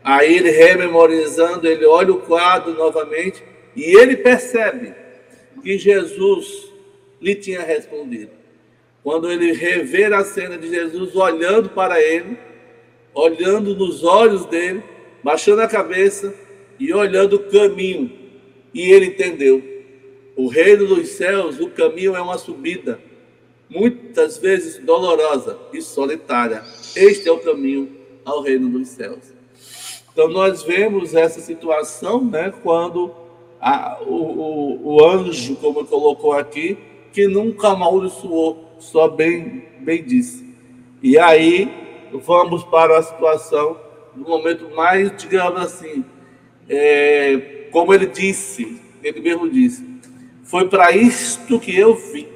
[0.02, 3.42] Aí ele rememorizando, ele olha o quadro novamente
[3.76, 4.94] e ele percebe
[5.62, 6.70] que Jesus
[7.20, 8.30] lhe tinha respondido.
[9.02, 12.38] Quando ele rever a cena de Jesus olhando para ele,
[13.14, 14.82] olhando nos olhos dele,
[15.22, 16.34] baixando a cabeça
[16.78, 18.12] e olhando o caminho.
[18.72, 19.62] E ele entendeu.
[20.36, 23.00] O reino dos céus, o caminho é uma subida,
[23.68, 26.62] muitas vezes dolorosa e solitária.
[26.96, 27.90] Este é o caminho
[28.24, 29.32] ao reino dos céus.
[30.12, 33.14] Então nós vemos essa situação, né, quando
[33.60, 36.76] a, o, o, anjo, como colocou aqui,
[37.12, 40.44] que nunca amaldiçoou, só bem, bem disse.
[41.02, 41.70] E aí
[42.12, 43.78] vamos para a situação
[44.16, 46.04] no momento mais, digamos assim,
[46.68, 49.84] é, como ele disse, ele mesmo disse,
[50.42, 52.26] foi para isto que eu vim.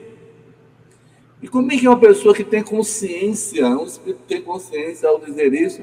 [1.44, 5.20] E como é que uma pessoa que tem consciência, um espírito que tem consciência ao
[5.20, 5.83] dizer isso,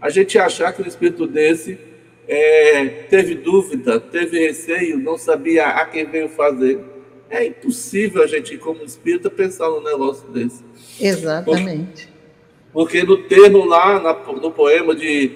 [0.00, 1.78] a gente achar que um espírito desse
[2.26, 6.80] é, teve dúvida, teve receio, não sabia a quem veio fazer.
[7.28, 10.64] É impossível a gente, como espírita, pensar num negócio desse.
[10.98, 12.08] Exatamente.
[12.72, 15.30] Porque, porque no termo lá, na, no poema de,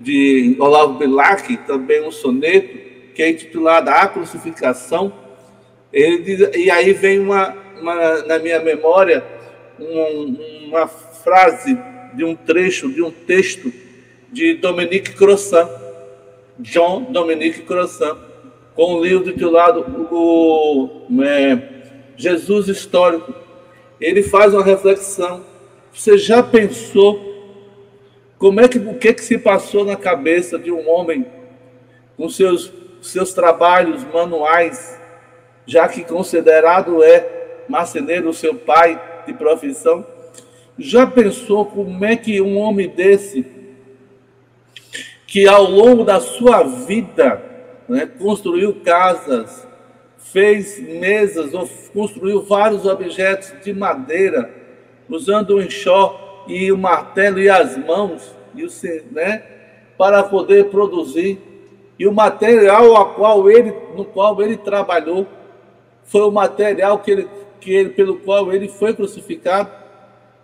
[0.00, 2.78] de Olavo Bilac, também um soneto,
[3.14, 5.12] que é intitulado A Crucificação,
[5.92, 9.24] ele diz, e aí vem uma, uma na minha memória
[9.78, 11.76] um, uma frase
[12.14, 13.72] de um trecho, de um texto
[14.30, 15.68] de Dominique Crossan,
[16.58, 18.16] John Dominique Crossan,
[18.74, 21.58] com um livro titulado o, é,
[22.16, 23.34] Jesus Histórico.
[24.00, 25.44] Ele faz uma reflexão.
[25.92, 27.30] Você já pensou
[28.38, 31.26] como é que o que, que se passou na cabeça de um homem
[32.16, 34.96] com seus seus trabalhos manuais,
[35.66, 40.06] já que considerado é marceneiro seu pai de profissão?
[40.78, 43.44] Já pensou como é que um homem desse
[45.26, 47.42] que ao longo da sua vida
[47.88, 49.66] né, construiu casas,
[50.18, 54.50] fez mesas, ou construiu vários objetos de madeira,
[55.08, 58.68] usando o enxó e o martelo e as mãos, e o,
[59.10, 59.42] né,
[59.96, 61.38] para poder produzir.
[61.98, 65.26] E o material qual ele, no qual ele trabalhou
[66.04, 67.28] foi o material que ele,
[67.62, 69.70] que ele, pelo qual ele foi crucificado,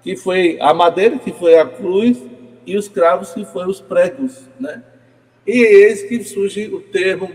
[0.02, 2.16] que foi a madeira, que foi a cruz,
[2.64, 4.82] e os cravos que foram os pregos, né?
[5.46, 7.32] E eis que surge o termo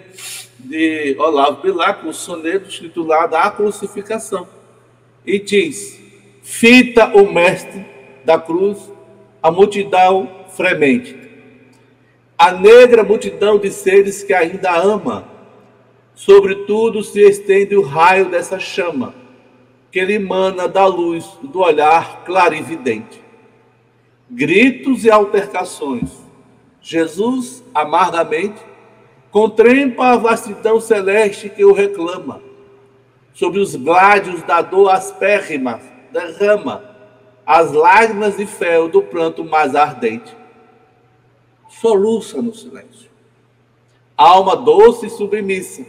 [0.60, 4.48] de Olavo Bilac, o soneto titulado A Crucificação.
[5.26, 6.00] E diz:
[6.44, 7.84] Fita o mestre
[8.24, 8.78] da cruz,
[9.42, 11.18] a multidão fremente.
[12.38, 15.28] A negra multidão de seres que ainda ama,
[16.14, 19.16] sobretudo se estende o raio dessa chama,
[19.94, 23.24] que ele emana da luz do olhar clarividente
[24.34, 26.10] gritos e altercações.
[26.82, 28.62] Jesus, amargamente,
[29.32, 32.42] contempla a vastidão celeste que o reclama.
[33.34, 35.80] Sobre os gládios da dor aspérrima,
[36.12, 36.84] derrama
[37.46, 40.36] as lágrimas de fel do pranto mais ardente.
[41.70, 43.12] Soluça no silêncio.
[44.16, 45.86] Alma doce e submissa,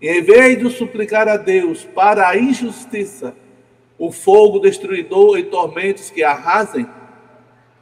[0.00, 3.34] em vez de suplicar a Deus para a injustiça,
[3.98, 6.86] o fogo destruidor e tormentos que arrasem,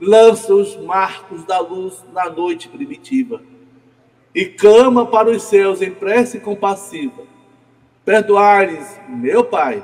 [0.00, 3.40] lança os marcos da luz na noite primitiva
[4.34, 7.22] e clama para os céus em prece compassiva:
[8.04, 9.82] Perdoares, meu Pai,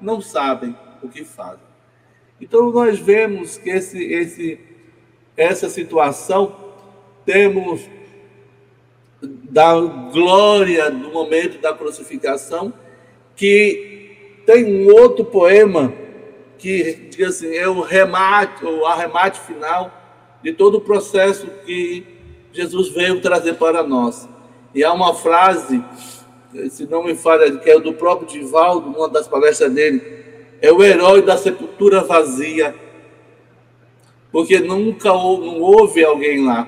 [0.00, 1.72] não sabem o que fazem.
[2.40, 4.60] Então nós vemos que esse, esse,
[5.36, 6.56] essa situação
[7.24, 7.88] temos
[9.52, 12.72] da glória do momento da crucificação,
[13.36, 15.92] que tem um outro poema
[16.56, 19.92] que diga assim, é o remate, o arremate final
[20.42, 22.02] de todo o processo que
[22.50, 24.26] Jesus veio trazer para nós.
[24.74, 25.84] E há uma frase,
[26.70, 30.00] se não me falha, que é do próprio Divaldo, numa das palestras dele,
[30.62, 32.74] é o herói da sepultura vazia.
[34.30, 36.66] Porque nunca não houve alguém lá.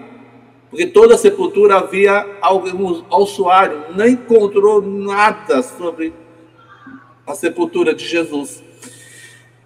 [0.74, 6.12] Porque toda a sepultura havia alguém, um ossuário, não encontrou nada sobre
[7.24, 8.60] a sepultura de Jesus.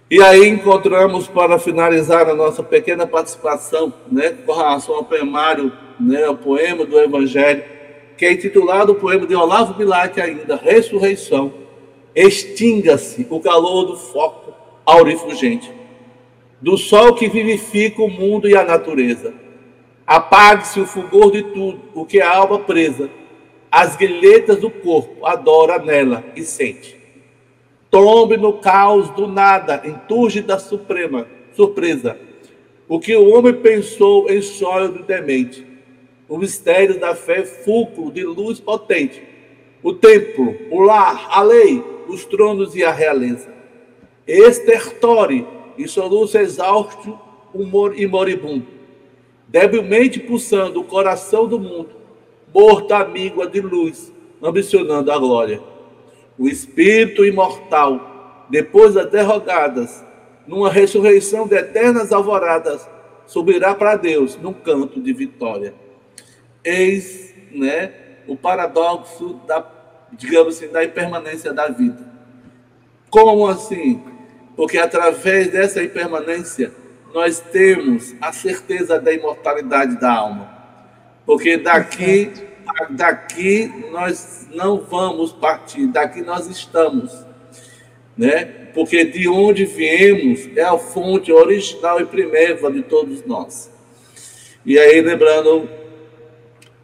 [0.07, 6.29] E aí encontramos, para finalizar a nossa pequena participação, né, com relação ao poemário, né,
[6.29, 7.63] o poema do Evangelho,
[8.15, 11.51] que é intitulado o poema de Olavo Bilac ainda, Ressurreição,
[12.13, 14.53] extinga-se o calor do foco
[14.85, 15.73] aurifugente.
[16.61, 19.48] do sol que vivifica o mundo e a natureza.
[20.09, 23.11] Apague-se o fulgor de tudo, o que é a alma presa.
[23.71, 26.97] As guilhetas do corpo adora nela e sente.
[27.91, 32.17] Tombe no caos do nada, em túrgida suprema, surpresa.
[32.87, 35.63] O que o homem pensou em sonho do demente.
[36.27, 39.21] O mistério da fé, fulcro de luz potente.
[39.83, 43.53] O templo, o lar, a lei, os tronos e a realeza.
[44.25, 45.45] Estertore
[45.77, 47.15] e soluço exausto
[47.53, 48.78] humor e moribundo,
[49.49, 51.89] debilmente pulsando o coração do mundo,
[52.53, 55.61] morto a míngua de luz, ambicionando a glória.
[56.37, 60.05] O espírito imortal, depois das derrogadas,
[60.47, 62.87] numa ressurreição de eternas alvoradas,
[63.27, 65.73] subirá para Deus num canto de vitória.
[66.63, 67.91] Eis, né,
[68.27, 69.65] o paradoxo da,
[70.13, 72.07] digamos assim, da impermanência da vida.
[73.09, 74.01] Como assim?
[74.59, 76.73] porque através dessa impermanência
[77.13, 80.49] nós temos a certeza da imortalidade da alma.
[81.25, 82.31] Porque daqui,
[82.91, 87.11] daqui nós não vamos partir, daqui nós estamos.
[88.17, 88.45] Né?
[88.73, 93.71] Porque de onde viemos é a fonte original e primeira de todos nós.
[94.65, 95.69] E aí, lembrando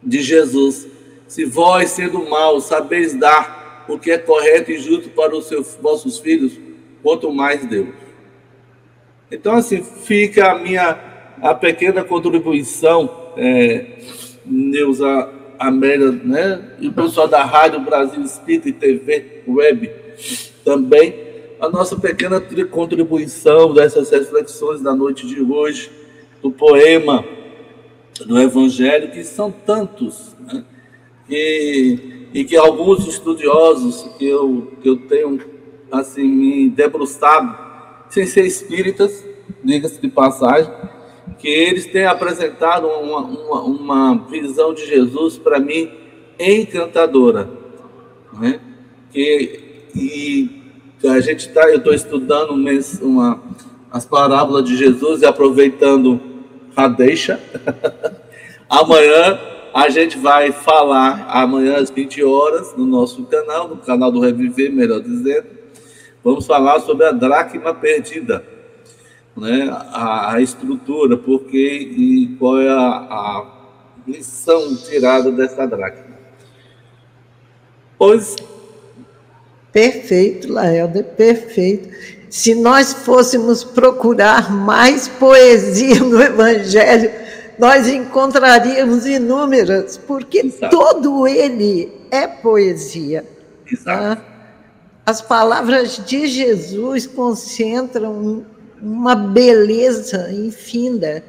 [0.02, 0.86] de Jesus,
[1.28, 5.76] se vós, sendo maus, sabeis dar o que é correto e justo para os seus,
[5.80, 6.58] vossos filhos,
[7.02, 7.88] quanto mais Deus.
[9.30, 10.98] Então, assim, fica a minha
[11.42, 13.98] a pequena contribuição, é,
[14.44, 16.76] Neuza Amélia, né?
[16.80, 19.90] E o pessoal da Rádio Brasil Espírita e TV Web
[20.64, 21.14] também,
[21.60, 25.90] a nossa pequena contribuição dessas reflexões da noite de hoje,
[26.42, 27.24] do poema
[28.24, 30.64] do Evangelho, que são tantos, né?
[31.28, 35.38] e, e que alguns estudiosos que eu, que eu tenho
[35.90, 37.65] assim, me debruçado,
[38.16, 39.22] sem ser espíritas,
[39.62, 40.72] diga-se de passagem,
[41.38, 45.90] que eles têm apresentado uma, uma, uma visão de Jesus para mim
[46.40, 47.46] encantadora,
[48.40, 48.58] né?
[49.12, 50.62] Que e
[51.06, 52.52] a gente tá, eu estou estudando
[53.02, 53.42] uma,
[53.90, 56.18] as parábolas de Jesus e aproveitando
[56.74, 57.38] a deixa.
[58.68, 59.38] amanhã
[59.74, 64.72] a gente vai falar amanhã às 20 horas no nosso canal, no canal do Reviver,
[64.72, 65.55] melhor dizendo,
[66.26, 68.44] vamos falar sobre a dracma perdida,
[69.36, 69.68] né?
[69.92, 73.46] a, a estrutura, porque e qual é a, a
[74.08, 76.16] lição tirada dessa dracma.
[77.96, 78.34] Pois.
[79.70, 81.94] Perfeito, Laelda, perfeito.
[82.28, 87.08] Se nós fôssemos procurar mais poesia no Evangelho,
[87.56, 90.76] nós encontraríamos inúmeras, porque Exato.
[90.76, 93.24] todo ele é poesia.
[93.70, 94.20] Exato.
[94.20, 94.35] Tá?
[95.06, 98.44] As palavras de Jesus concentram
[98.82, 101.22] uma beleza infinda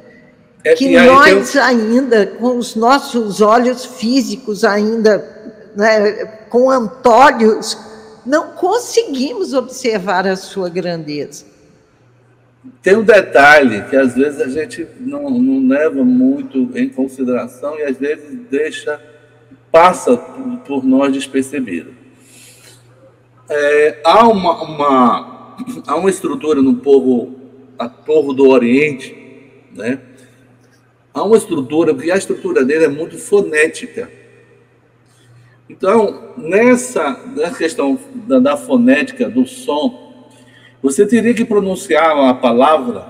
[0.64, 7.78] é, que nós ainda, com os nossos olhos físicos ainda, né, com antolhos,
[8.26, 11.46] não conseguimos observar a sua grandeza.
[12.82, 17.84] Tem um detalhe que às vezes a gente não, não leva muito em consideração e
[17.84, 19.00] às vezes deixa,
[19.72, 20.18] passa
[20.66, 21.97] por nós despercebido.
[23.50, 25.56] É, há, uma, uma,
[25.88, 27.36] há uma estrutura no povo,
[27.80, 29.16] a povo do Oriente,
[29.74, 30.02] né?
[31.14, 34.12] Há uma estrutura, porque a estrutura dele é muito fonética.
[35.70, 40.30] Então, nessa, nessa questão da, da fonética, do som,
[40.82, 43.02] você teria que pronunciar a palavra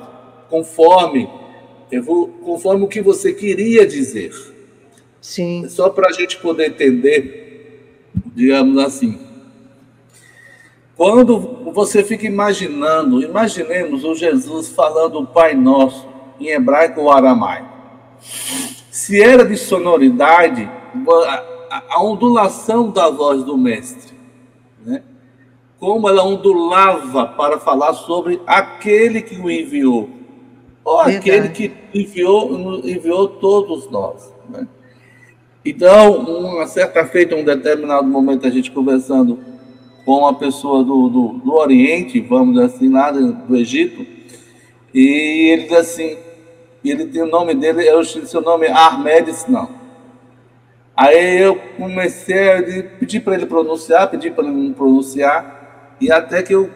[0.50, 1.30] conforme,
[2.04, 4.32] vou, conforme o que você queria dizer.
[5.20, 5.68] Sim.
[5.68, 8.02] Só para a gente poder entender,
[8.34, 9.27] digamos assim.
[10.98, 11.38] Quando
[11.72, 16.08] você fica imaginando, imaginemos o Jesus falando o Pai Nosso
[16.40, 17.70] em hebraico ou aramaico.
[18.90, 20.68] Se era de sonoridade,
[21.70, 24.18] a, ondulação da voz do mestre,
[24.84, 25.04] né?
[25.80, 30.10] como ela ondulava para falar sobre aquele que o enviou,
[30.84, 31.18] ou Verdade.
[31.18, 34.34] aquele que enviou, enviou todos nós.
[34.50, 34.68] Né?
[35.64, 39.57] Então, uma certa feita, um determinado momento, a gente conversando
[40.08, 44.08] com uma pessoa do, do, do Oriente, vamos dizer assim, lá do Egito,
[44.94, 46.18] e ele diz assim,
[46.82, 49.70] ele tem o nome dele, eu seu nome é não.
[50.96, 52.64] Aí eu comecei a
[52.98, 56.70] pedir para ele pronunciar, pedir para ele não pronunciar, e até que eu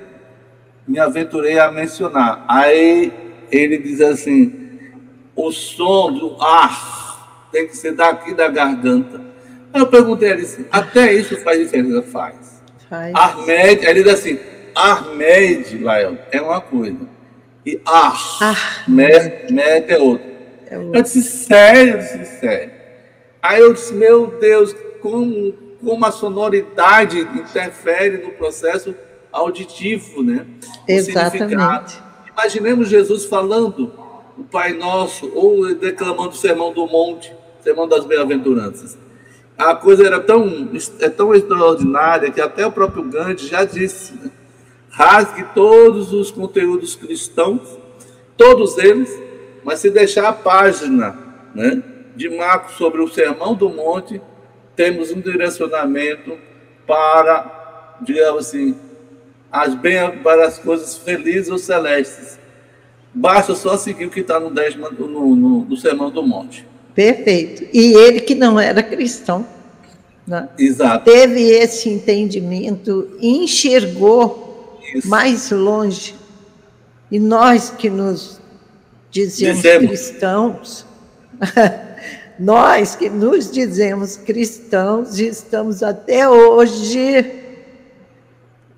[0.86, 2.43] me aventurei a mencionar.
[2.49, 3.13] Aí
[3.49, 4.53] ele diz assim:
[5.34, 9.21] o som do ar tem que ser daqui da garganta.
[9.73, 12.01] Aí eu perguntei a ele assim: até isso faz diferença?
[12.01, 12.41] Faz.
[12.92, 14.39] Armed, ele diz assim,
[14.76, 16.98] Armed, Lael, é uma coisa.
[17.66, 20.30] E ah, ah mete é outro.
[20.68, 20.76] É.
[20.76, 22.72] Eu disse, sério, eu disse, sério.
[23.42, 28.94] Aí eu disse, meu Deus, como, como a sonoridade interfere no processo
[29.32, 30.46] auditivo, né?
[30.88, 32.02] Exatamente.
[32.32, 33.92] Imaginemos Jesus falando
[34.38, 38.98] o Pai Nosso ou declamando o Sermão do Monte, Sermão das Bem-aventuranças.
[39.58, 44.32] A coisa era tão, é tão extraordinária que até o próprio Gandhi já disse, né?
[44.89, 47.62] rasgue todos os conteúdos cristãos,
[48.36, 49.10] todos eles,
[49.64, 51.18] mas se deixar a página
[51.54, 51.82] né,
[52.16, 54.22] de Marcos sobre o Sermão do Monte,
[54.76, 56.38] temos um direcionamento
[56.88, 58.76] para, digamos assim,
[59.52, 62.39] as bem, para as coisas felizes ou celestes.
[63.14, 66.66] Basta só seguir o que está no, no, no, no Sermão do Monte.
[66.94, 67.68] Perfeito.
[67.74, 69.46] E ele que não era cristão.
[70.26, 70.48] Né?
[70.58, 71.06] Exato.
[71.06, 75.08] Teve esse entendimento, enxergou Isso.
[75.08, 76.16] mais longe.
[77.10, 78.39] E nós que nos
[79.10, 79.88] dizemos, dizemos.
[79.88, 80.86] cristãos,
[82.39, 87.26] nós que nos dizemos cristãos, estamos até hoje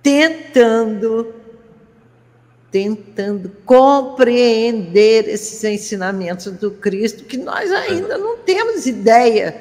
[0.01, 1.42] tentando
[2.73, 9.55] tentando compreender esses ensinamentos do Cristo que nós ainda não temos ideia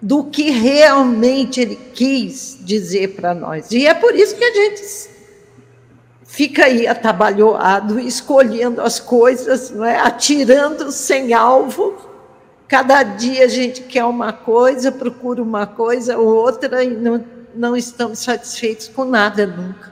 [0.00, 3.72] do que realmente ele quis dizer para nós.
[3.72, 5.10] E é por isso que a gente
[6.24, 9.98] fica aí atabalhoado, escolhendo as coisas, não é?
[9.98, 12.08] atirando sem alvo.
[12.68, 17.76] Cada dia a gente quer uma coisa, procura uma coisa ou outra e não, não
[17.76, 19.91] estamos satisfeitos com nada nunca.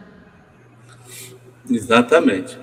[1.70, 2.58] Exatamente.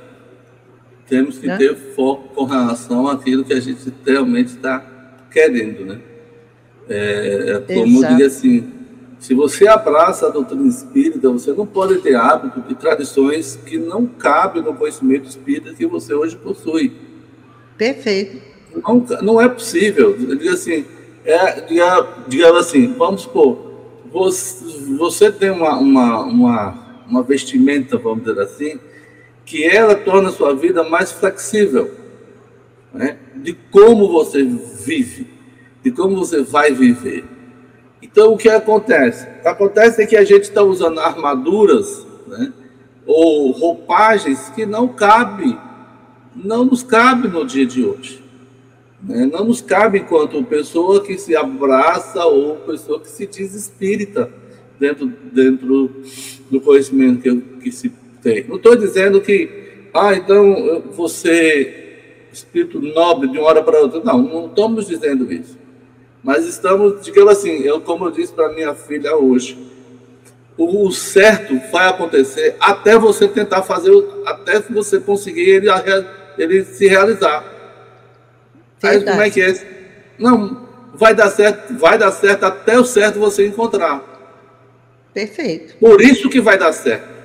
[1.08, 1.58] Temos que é?
[1.58, 4.80] ter foco com relação àquilo que a gente realmente está
[5.32, 5.99] querendo, né?
[6.89, 8.05] É, é como Exato.
[8.05, 8.74] eu diria assim,
[9.20, 14.05] se você abraça a doutrina espírita, você não pode ter hábito de tradições que não
[14.05, 16.93] cabem no conhecimento espírita que você hoje possui.
[17.78, 18.41] Perfeito.
[18.76, 20.16] Não, não é possível.
[20.18, 20.86] Diga assim,
[21.26, 23.68] é, diga, diga assim, vamos supor,
[24.12, 24.64] você,
[24.97, 28.80] você tem uma, uma, uma, uma vestimenta, vamos dizer assim,
[29.47, 31.89] que ela torna a sua vida mais flexível,
[32.93, 33.17] né?
[33.33, 35.25] de como você vive,
[35.81, 37.23] de como você vai viver.
[38.01, 39.25] Então, o que acontece?
[39.45, 42.51] Acontece é que a gente está usando armaduras né?
[43.05, 45.57] ou roupagens que não cabem,
[46.35, 48.21] não nos cabe no dia de hoje.
[49.01, 49.25] Né?
[49.31, 54.29] Não nos cabe enquanto pessoa que se abraça ou pessoa que se diz espírita
[54.77, 56.03] dentro, dentro
[56.51, 57.89] do conhecimento que, que se
[58.28, 58.45] tem.
[58.47, 59.49] Não estou dizendo que,
[59.93, 64.01] ah, então você, espírito nobre de uma hora para outra.
[64.03, 65.57] Não, não estamos dizendo isso.
[66.21, 69.57] Mas estamos, digamos assim, eu, como eu disse para minha filha hoje,
[70.57, 73.91] o certo vai acontecer até você tentar fazer,
[74.25, 75.67] até você conseguir ele,
[76.38, 77.45] ele se realizar.
[78.84, 79.53] Aí como é que é?
[80.19, 84.03] Não, vai dar certo, vai dar certo até o certo você encontrar.
[85.13, 85.75] Perfeito.
[85.78, 87.16] Por isso que vai dar certo.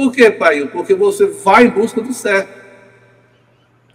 [0.00, 0.66] Por quê, pai?
[0.66, 2.58] Porque você vai em busca do certo.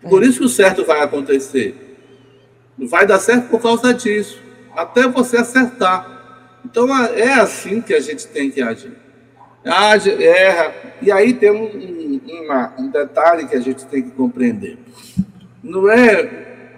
[0.07, 1.97] Por isso que o certo vai acontecer.
[2.77, 4.39] Vai dar certo por causa disso.
[4.75, 6.59] Até você acertar.
[6.63, 8.95] Então é assim que a gente tem que agir.
[9.65, 10.75] Age, erra.
[11.01, 12.21] E aí tem um,
[12.77, 14.77] um detalhe que a gente tem que compreender.
[15.63, 16.69] Não é,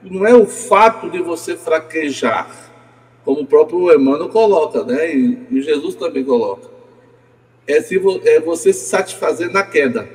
[0.00, 2.48] não é o fato de você fraquejar,
[3.24, 5.12] como o próprio Emmanuel coloca, né?
[5.12, 6.75] E, e Jesus também coloca
[7.66, 10.08] é, se, é você se satisfazer na queda.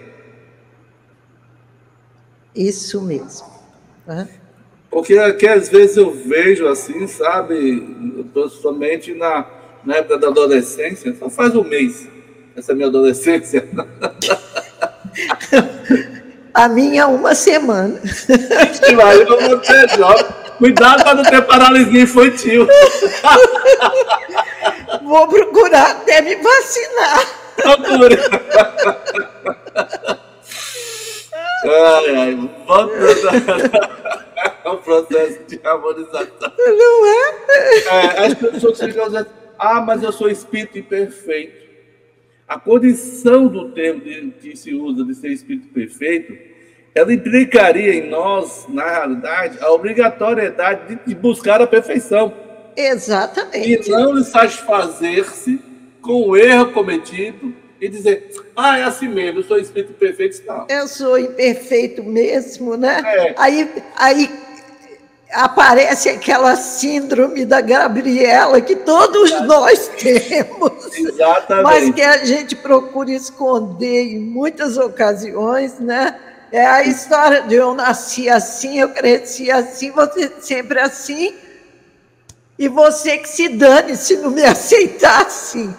[2.56, 3.47] Isso mesmo.
[4.08, 4.28] Uhum.
[4.89, 7.88] Porque aqui às vezes eu vejo assim, sabe,
[8.62, 9.47] somente na,
[9.86, 12.08] na época da adolescência, só faz um mês,
[12.56, 13.68] essa minha adolescência.
[16.54, 17.97] A minha uma semana.
[20.58, 22.68] Cuidado para não ter paralisia infantil.
[25.04, 27.41] Vou procurar até me vacinar.
[27.62, 28.18] Procure.
[31.64, 32.93] ai, ai, volta
[34.66, 36.53] o processo de harmonização.
[36.57, 37.36] Não é?
[37.88, 41.62] é as pessoas ficam dizendo, ah, mas eu sou espírito imperfeito.
[42.47, 46.38] A condição do termo de, que se usa de ser espírito perfeito,
[46.93, 52.34] ela implicaria em nós, na realidade, a obrigatoriedade de, de buscar a perfeição.
[52.76, 53.89] Exatamente.
[53.89, 55.70] E não satisfazer-se
[56.02, 60.43] com o erro cometido e dizer, ah, é assim mesmo, eu sou espírito perfeito.
[60.45, 60.68] Não.
[60.70, 63.02] Eu sou imperfeito mesmo, né?
[63.04, 63.34] É.
[63.38, 64.30] Aí, aí
[65.32, 70.95] aparece aquela síndrome da Gabriela que todos nós temos.
[70.95, 71.64] Exatamente.
[71.64, 76.20] Mas que a gente procura esconder em muitas ocasiões, né?
[76.52, 81.34] É a história de eu nasci assim, eu cresci assim, você sempre assim,
[82.60, 85.74] e você que se dane se não me aceitar assim.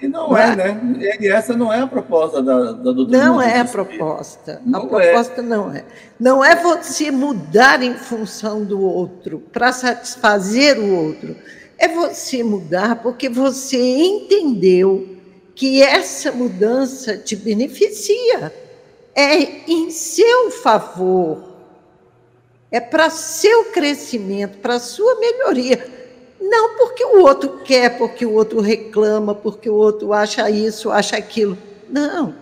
[0.00, 1.16] E não, é, é, né?
[1.20, 3.24] E essa não é a proposta da, da doutrina.
[3.24, 4.62] Não é a proposta.
[4.64, 5.42] Não a proposta é.
[5.42, 5.84] não é.
[6.20, 11.34] Não é você mudar em função do outro, para satisfazer o outro.
[11.76, 15.16] É você mudar porque você entendeu
[15.54, 18.52] que essa mudança te beneficia.
[19.14, 21.42] É em seu favor.
[22.70, 25.97] É para seu crescimento, para sua melhoria.
[26.40, 31.16] Não porque o outro quer, porque o outro reclama, porque o outro acha isso, acha
[31.16, 31.58] aquilo.
[31.88, 32.34] Não.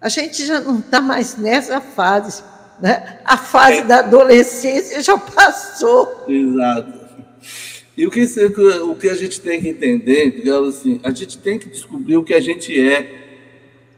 [0.00, 2.42] A gente já não está mais nessa fase.
[2.80, 3.20] Né?
[3.24, 6.24] A fase da adolescência já passou.
[6.28, 6.92] Exato.
[7.96, 11.58] E o que, o que a gente tem que entender, digamos assim, a gente tem
[11.58, 13.24] que descobrir o que a gente é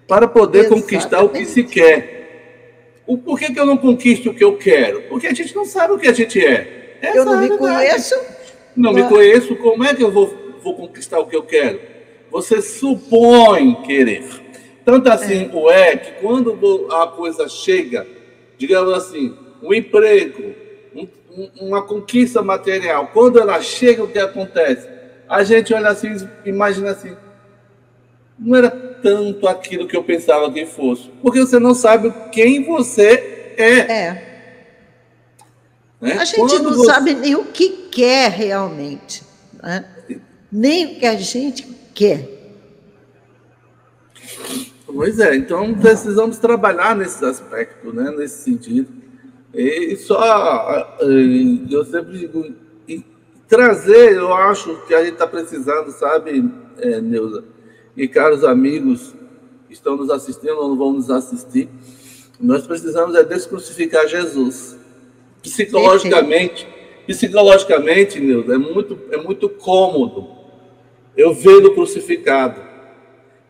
[0.06, 0.82] para poder Exatamente.
[0.82, 3.02] conquistar o que se quer.
[3.04, 5.02] O, por que, que eu não conquisto o que eu quero?
[5.08, 6.96] Porque a gente não sabe o que a gente é.
[7.02, 8.14] Essa eu não é me conheço
[8.78, 11.80] não me conheço, como é que eu vou, vou conquistar o que eu quero?
[12.30, 14.24] Você supõe querer.
[14.84, 15.56] Tanto assim é.
[15.56, 18.06] o é que quando a coisa chega,
[18.56, 20.54] digamos assim, um emprego,
[20.94, 21.08] um,
[21.60, 24.88] uma conquista material, quando ela chega, o que acontece?
[25.28, 26.16] A gente olha assim,
[26.46, 27.14] imagina assim,
[28.38, 33.54] não era tanto aquilo que eu pensava que fosse, porque você não sabe quem você
[33.58, 33.78] é.
[33.78, 34.27] É.
[36.00, 36.12] Né?
[36.12, 36.86] A gente Quando não você...
[36.86, 39.22] sabe nem o que quer realmente,
[39.62, 39.84] né?
[40.50, 42.36] nem o que a gente quer.
[44.86, 48.10] Pois é, então precisamos trabalhar nesse aspecto, né?
[48.10, 48.88] nesse sentido.
[49.54, 52.54] E só, eh, eu sempre digo,
[53.48, 57.42] trazer, eu acho que a gente está precisando, sabe, é, Neuza,
[57.96, 59.14] e caros amigos
[59.66, 61.68] que estão nos assistindo ou não vão nos assistir,
[62.38, 64.77] nós precisamos é descrucificar Jesus.
[65.50, 66.66] Psicologicamente,
[67.06, 70.38] psicologicamente, Nildo, é muito, é muito cômodo
[71.18, 72.62] eu vê-lo crucificado.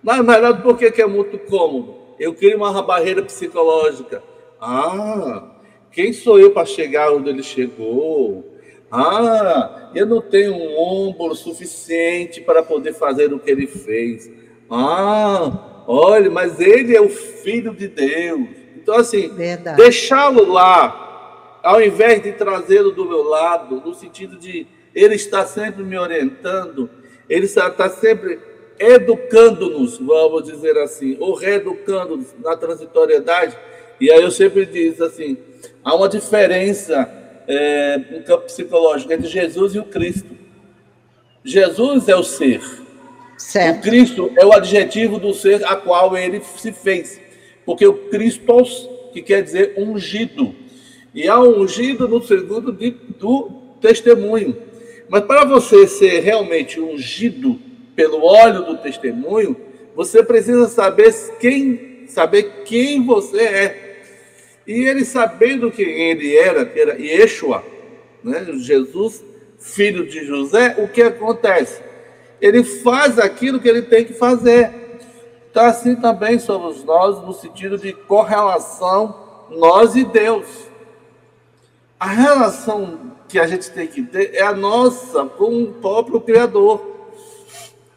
[0.02, 1.96] Na verdade, por que, que é muito cômodo?
[2.18, 4.22] Eu crio uma barreira psicológica.
[4.58, 5.50] Ah,
[5.92, 8.56] quem sou eu para chegar onde ele chegou?
[8.90, 14.30] Ah, eu não tenho um ombro suficiente para poder fazer o que ele fez.
[14.70, 18.48] Ah, olha, mas ele é o filho de Deus.
[18.76, 19.30] Então, assim,
[19.76, 21.07] deixá-lo lá
[21.68, 26.88] ao invés de trazê-lo do meu lado, no sentido de ele está sempre me orientando,
[27.28, 28.38] ele está sempre
[28.78, 33.54] educando-nos, vamos dizer assim, ou reeducando-nos na transitoriedade.
[34.00, 35.36] E aí eu sempre digo assim:
[35.84, 37.06] há uma diferença
[37.46, 40.38] é, no campo psicológico entre Jesus e o Cristo.
[41.44, 42.62] Jesus é o ser.
[43.36, 43.76] Certo.
[43.76, 47.20] O Cristo é o adjetivo do ser a qual ele se fez.
[47.66, 50.54] Porque o Christos, que quer dizer ungido,
[51.18, 53.50] e há um ungido no segundo de, do
[53.80, 54.56] testemunho.
[55.08, 57.58] Mas para você ser realmente ungido
[57.96, 59.56] pelo óleo do testemunho,
[59.96, 64.00] você precisa saber quem, saber quem você é.
[64.64, 67.64] E ele sabendo quem ele era, que era Yeshua,
[68.22, 68.46] né?
[68.52, 69.24] Jesus,
[69.58, 71.82] filho de José, o que acontece?
[72.40, 74.70] Ele faz aquilo que ele tem que fazer.
[75.50, 80.67] Então, assim também somos nós, no sentido de correlação, nós e Deus
[81.98, 86.96] a relação que a gente tem que ter é a nossa com o próprio Criador.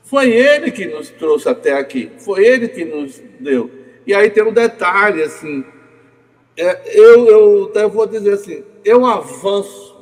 [0.03, 3.71] Foi Ele que nos trouxe até aqui, foi Ele que nos deu.
[4.05, 5.63] E aí tem um detalhe, assim,
[6.57, 9.95] é, eu, eu, eu vou dizer assim, eu avanço,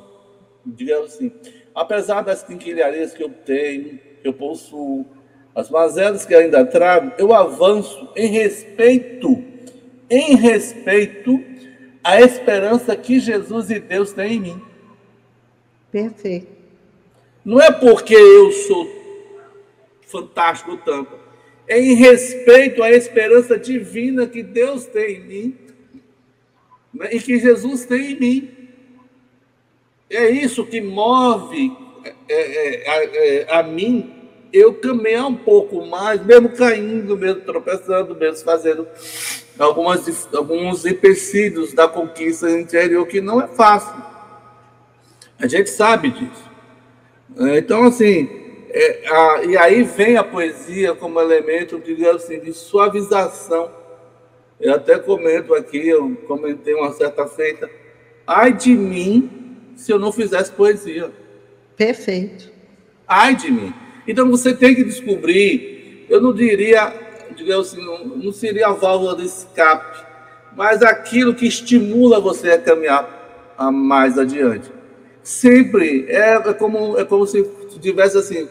[0.65, 1.31] digamos assim,
[1.75, 5.05] apesar das quinquilharias que eu tenho, que eu possuo,
[5.53, 9.43] as mazelas que ainda trago, eu avanço em respeito,
[10.09, 11.43] em respeito
[12.03, 14.61] a esperança que Jesus e Deus têm em mim.
[15.91, 16.47] Perfeito.
[17.43, 18.87] Não é porque eu sou
[20.01, 21.17] fantástico tanto.
[21.67, 25.57] É em respeito à esperança divina que Deus tem em mim
[26.93, 28.51] né, e que Jesus tem em mim.
[30.09, 31.71] É isso que move
[32.03, 34.18] é, é, é, é a mim
[34.51, 38.87] eu caminhar um pouco mais, mesmo caindo, mesmo tropeçando, mesmo fazendo
[39.57, 44.01] algumas, alguns empecilhos da conquista interior que não é fácil.
[45.39, 46.49] A gente sabe disso.
[47.37, 48.27] É, então, assim,
[48.69, 53.71] é, a, e aí vem a poesia como elemento, digamos assim, de suavização.
[54.59, 57.69] Eu até comento aqui, eu comentei uma certa feita,
[58.27, 61.11] ai de mim se eu não fizesse poesia.
[61.77, 62.51] Perfeito.
[63.07, 63.73] Ai de mim.
[64.09, 66.91] Então você tem que descobrir, eu não diria
[67.35, 70.03] digamos assim, não, não seria a válvula de escape,
[70.55, 74.69] mas aquilo que estimula você a caminhar a mais adiante.
[75.23, 77.43] Sempre é, é como é como se
[77.79, 78.47] tivesse assim,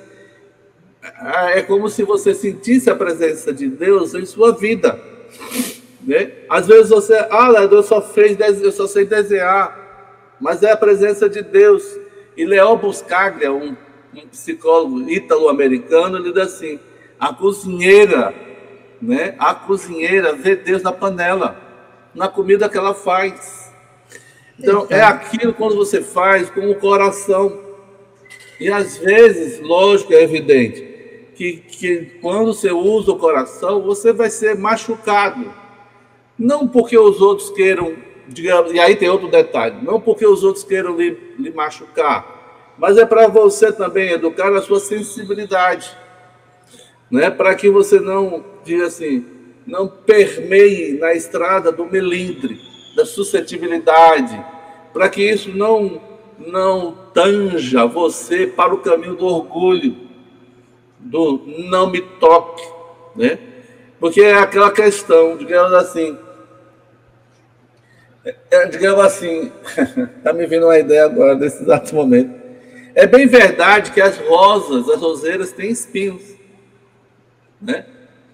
[1.54, 4.98] é como se você sentisse a presença de Deus em sua vida.
[6.02, 6.30] Né?
[6.48, 11.28] Às vezes você, ah, eu só fez, eu só sei desenhar, mas é a presença
[11.28, 11.84] de Deus.
[12.36, 13.76] E Leão Buscaglia, um,
[14.14, 16.80] um psicólogo ítalo-americano, ele diz assim:
[17.18, 18.34] a cozinheira,
[19.00, 19.34] né?
[19.38, 21.60] A cozinheira vê Deus na panela,
[22.14, 23.72] na comida que ela faz.
[24.58, 27.66] Então é aquilo quando você faz com o coração.
[28.58, 30.88] E às vezes, lógico, é evidente
[31.38, 35.54] que, que quando você usa o coração, você vai ser machucado.
[36.36, 37.94] Não porque os outros queiram,
[38.26, 42.37] digamos, e aí tem outro detalhe, não porque os outros queiram lhe, lhe machucar,
[42.78, 45.90] mas é para você também educar a sua sensibilidade,
[47.10, 47.28] né?
[47.28, 49.26] para que você não, diga assim,
[49.66, 52.60] não permeie na estrada do melindre,
[52.94, 54.42] da suscetibilidade,
[54.92, 56.00] para que isso não,
[56.38, 60.08] não tanja você para o caminho do orgulho,
[60.98, 62.64] do não me toque,
[63.14, 63.38] né?
[63.98, 66.16] Porque é aquela questão, digamos assim,
[68.24, 69.50] é, é digamos assim,
[70.18, 72.37] está me vindo uma ideia agora nesse exato momento.
[72.98, 76.34] É bem verdade que as rosas, as roseiras têm espinhos,
[77.62, 77.86] né?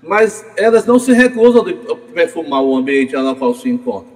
[0.02, 4.08] Mas elas não se recusam a perfumar o ambiente na qual se encontra.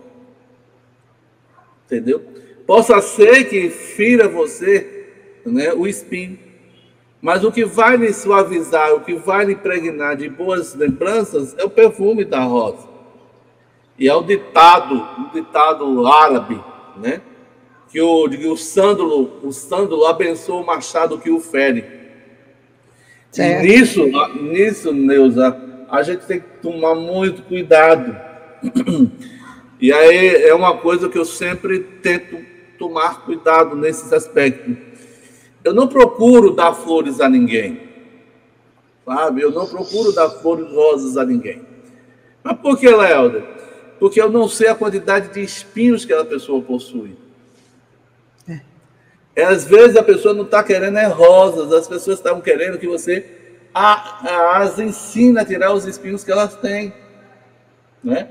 [1.85, 2.25] Entendeu?
[2.67, 5.11] Possa ser que fira você
[5.45, 6.39] né, o espinho.
[7.21, 11.65] Mas o que vai lhe suavizar, o que vai lhe impregnar de boas lembranças é
[11.65, 12.89] o perfume da rosa.
[13.99, 16.59] E é o ditado, o ditado árabe,
[16.97, 17.21] né?
[17.91, 21.85] Que o, o sândalo, o sândalo abençoa o machado que o fere.
[23.31, 23.65] Certo.
[23.65, 24.05] E nisso,
[24.41, 25.57] nisso, Neuza,
[25.91, 28.17] a gente tem que tomar muito cuidado.
[29.81, 32.37] E aí é uma coisa que eu sempre tento
[32.77, 34.89] tomar cuidado nesses aspectos
[35.69, 37.81] eu não procuro dar flores a ninguém.
[39.05, 39.43] Sabe?
[39.43, 41.63] Eu não procuro dar flores rosas a ninguém.
[42.43, 43.45] Mas por que, Léo?
[43.99, 47.17] Porque eu não sei a quantidade de espinhos que aquela pessoa possui.
[49.39, 49.45] É.
[49.45, 53.25] Às vezes a pessoa não está querendo é rosas, as pessoas estão querendo que você
[53.73, 56.93] as ensine a tirar os espinhos que elas têm.
[58.03, 58.29] Né?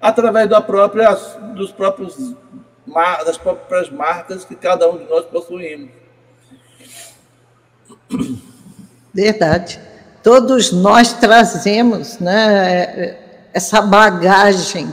[0.00, 1.12] Através da própria,
[1.54, 2.34] dos próprios,
[3.26, 5.90] das próprias marcas que cada um de nós possuímos.
[9.12, 9.78] Verdade.
[10.22, 13.18] Todos nós trazemos né,
[13.52, 14.90] essa bagagem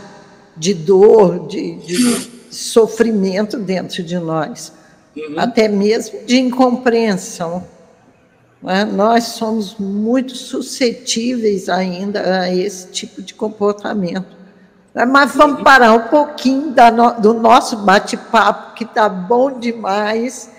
[0.57, 4.73] de dor, de, de sofrimento dentro de nós,
[5.15, 5.39] uhum.
[5.39, 7.65] até mesmo de incompreensão.
[8.61, 8.85] Né?
[8.85, 14.43] Nós somos muito suscetíveis ainda a esse tipo de comportamento.
[14.93, 16.73] Mas vamos parar um pouquinho
[17.19, 20.51] do nosso bate-papo, que está bom demais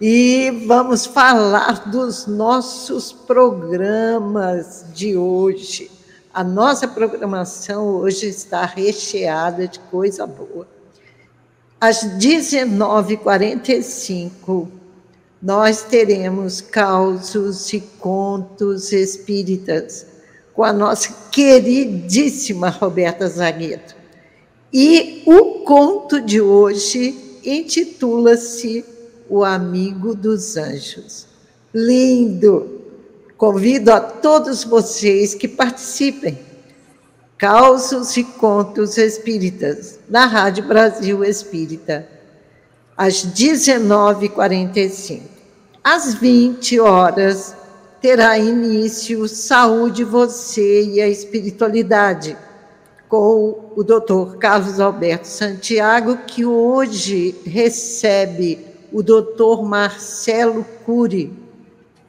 [0.00, 5.90] e vamos falar dos nossos programas de hoje.
[6.34, 10.75] A nossa programação hoje está recheada de coisa boa.
[11.88, 14.66] Às 19h45,
[15.40, 20.04] nós teremos causos e contos espíritas
[20.52, 23.94] com a nossa queridíssima Roberta Zagueto.
[24.72, 28.84] E o conto de hoje intitula-se
[29.30, 31.28] o amigo dos anjos.
[31.72, 32.80] Lindo!
[33.36, 36.45] Convido a todos vocês que participem.
[37.38, 42.08] Causos e Contos Espíritas, na Rádio Brasil Espírita,
[42.96, 45.20] às 19h45.
[45.84, 47.54] Às 20 horas,
[48.00, 52.34] terá início Saúde, Você e a Espiritualidade,
[53.06, 54.38] com o Dr.
[54.38, 61.34] Carlos Alberto Santiago, que hoje recebe o doutor Marcelo Cury.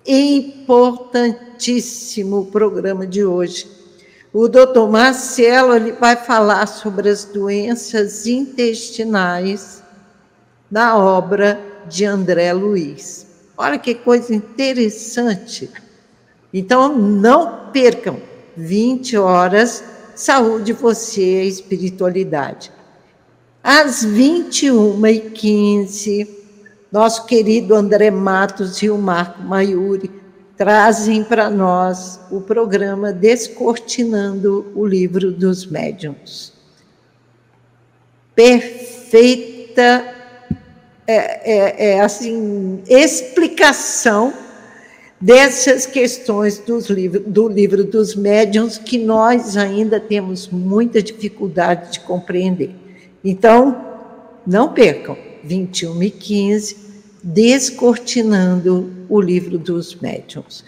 [0.05, 3.75] Importantíssimo programa de hoje.
[4.33, 9.81] O doutor Marcelo ele vai falar sobre as doenças intestinais
[10.69, 11.57] na obra
[11.87, 13.25] de André Luiz.
[13.57, 15.71] Olha que coisa interessante.
[16.53, 18.21] Então, não percam,
[18.55, 22.71] 20 horas, saúde, você e espiritualidade.
[23.63, 26.27] Às 21h15,
[26.91, 30.11] nosso querido André Matos e o Marco Maiuri
[30.57, 36.51] trazem para nós o programa Descortinando o Livro dos Médiuns.
[38.35, 40.15] Perfeita,
[41.05, 44.33] é, é, é assim, explicação
[45.21, 51.99] dessas questões dos livro, do livro dos médiuns que nós ainda temos muita dificuldade de
[52.01, 52.71] compreender.
[53.23, 53.83] Então,
[54.45, 56.86] não percam, 21 e 15,
[57.23, 60.63] Descortinando o livro dos médiuns.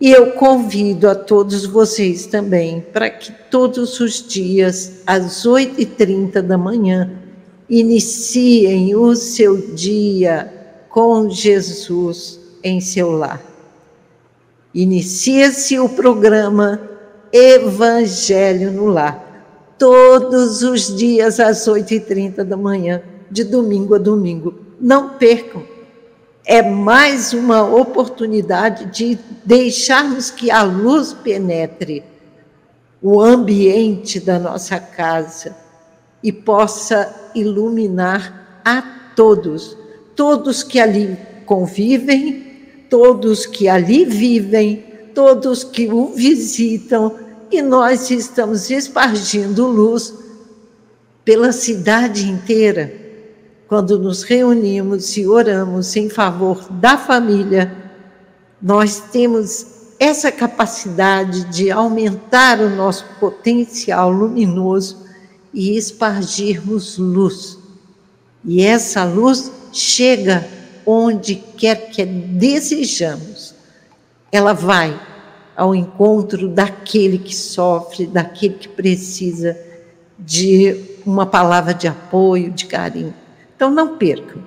[0.00, 6.58] E eu convido a todos vocês também para que todos os dias, às 8h30 da
[6.58, 7.10] manhã,
[7.68, 10.52] iniciem o seu dia
[10.90, 13.42] com Jesus em seu lar.
[14.74, 16.80] Inicia-se o programa
[17.32, 24.54] Evangelho no Lar, todos os dias às 8h30 da manhã, de domingo a domingo.
[24.78, 25.75] Não percam!
[26.46, 32.04] É mais uma oportunidade de deixarmos que a luz penetre
[33.02, 35.56] o ambiente da nossa casa
[36.22, 38.80] e possa iluminar a
[39.14, 39.76] todos,
[40.14, 42.46] todos que ali convivem
[42.88, 44.84] todos que ali vivem,
[45.14, 47.14] todos que o visitam,
[47.50, 50.12] e nós estamos espargindo luz
[51.24, 53.05] pela cidade inteira.
[53.68, 57.74] Quando nos reunimos e oramos em favor da família,
[58.62, 59.66] nós temos
[59.98, 65.04] essa capacidade de aumentar o nosso potencial luminoso
[65.52, 67.58] e espargirmos luz.
[68.44, 70.46] E essa luz chega
[70.84, 73.52] onde quer que desejamos.
[74.30, 74.98] Ela vai
[75.56, 79.58] ao encontro daquele que sofre, daquele que precisa
[80.16, 83.25] de uma palavra de apoio, de carinho.
[83.56, 84.42] Então não percam.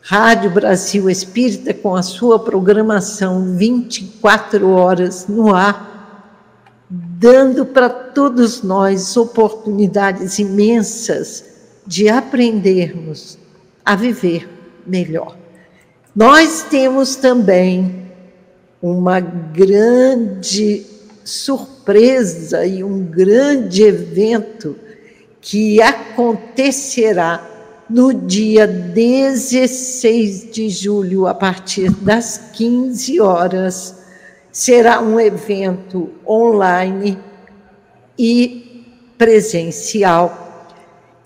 [0.00, 6.34] Rádio Brasil Espírita com a sua programação 24 horas no ar,
[6.88, 11.44] dando para todos nós oportunidades imensas
[11.86, 13.38] de aprendermos
[13.84, 14.48] a viver
[14.86, 15.36] melhor.
[16.16, 18.10] Nós temos também
[18.80, 20.86] uma grande
[21.22, 24.74] surpresa e um grande evento
[25.40, 27.47] que acontecerá
[27.88, 33.96] no dia 16 de julho, a partir das 15 horas.
[34.52, 37.18] Será um evento online
[38.18, 38.84] e
[39.16, 40.46] presencial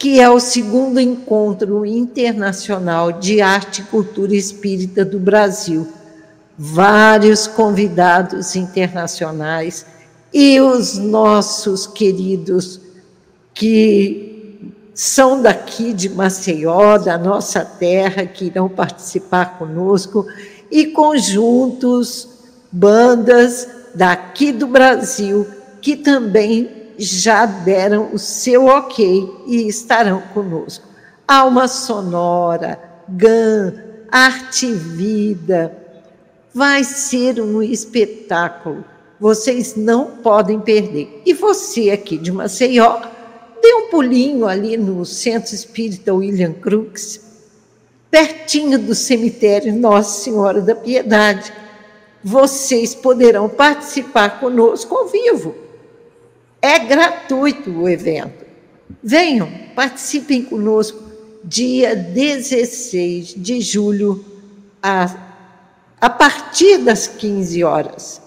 [0.02, 5.86] que é o segundo encontro internacional de arte e cultura espírita do Brasil.
[6.58, 9.86] Vários convidados internacionais
[10.34, 12.80] e os nossos queridos
[13.54, 14.31] que
[14.94, 20.26] são daqui de Maceió, da nossa terra, que irão participar conosco,
[20.70, 22.28] e conjuntos,
[22.70, 25.46] bandas daqui do Brasil,
[25.80, 30.86] que também já deram o seu ok e estarão conosco.
[31.26, 32.78] Alma Sonora,
[33.08, 33.74] GAN,
[34.10, 35.76] Arte Vida.
[36.54, 38.84] Vai ser um espetáculo.
[39.18, 41.22] Vocês não podem perder.
[41.24, 43.00] E você aqui de Maceió,
[43.62, 47.20] dê um pulinho ali no Centro Espírita William Crooks,
[48.10, 51.52] pertinho do cemitério Nossa Senhora da Piedade.
[52.22, 55.54] Vocês poderão participar conosco ao vivo.
[56.60, 58.44] É gratuito o evento.
[59.02, 61.00] Venham, participem conosco,
[61.44, 64.24] dia 16 de julho,
[64.82, 65.16] a,
[66.00, 68.20] a partir das 15 horas.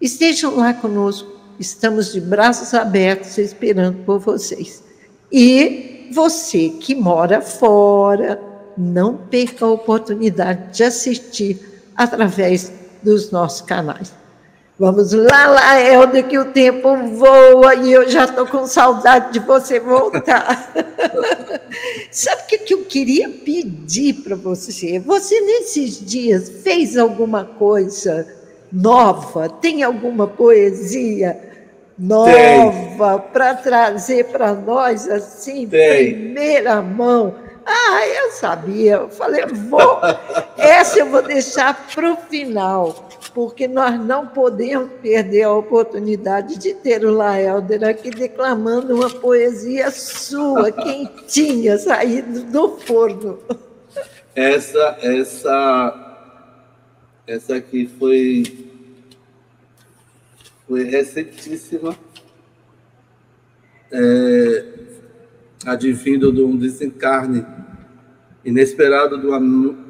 [0.00, 4.82] Estejam lá conosco, estamos de braços abertos esperando por vocês.
[5.30, 8.40] E você que mora fora,
[8.76, 11.58] não perca a oportunidade de assistir
[11.96, 14.12] através dos nossos canais.
[14.78, 19.40] Vamos lá, lá, Helder, que o tempo voa e eu já estou com saudade de
[19.40, 20.72] você voltar.
[22.12, 25.00] Sabe o que, que eu queria pedir para você?
[25.00, 28.24] Você, nesses dias, fez alguma coisa
[28.72, 29.48] nova?
[29.48, 31.47] Tem alguma poesia
[31.98, 36.14] nova para trazer para nós, assim, Tem.
[36.14, 37.34] primeira mão?
[37.66, 38.94] Ah, eu sabia.
[38.94, 40.00] Eu falei, vou.
[40.56, 46.74] Essa eu vou deixar para o final porque nós não podemos perder a oportunidade de
[46.74, 53.38] ter o Laelder aqui declamando uma poesia sua, quentinha, saída do forno.
[54.34, 56.16] Essa, essa,
[57.26, 58.67] essa aqui foi,
[60.68, 61.96] foi recentíssima,
[63.90, 64.64] é,
[65.64, 67.44] advindo de um desencarne
[68.44, 69.40] inesperado de uma,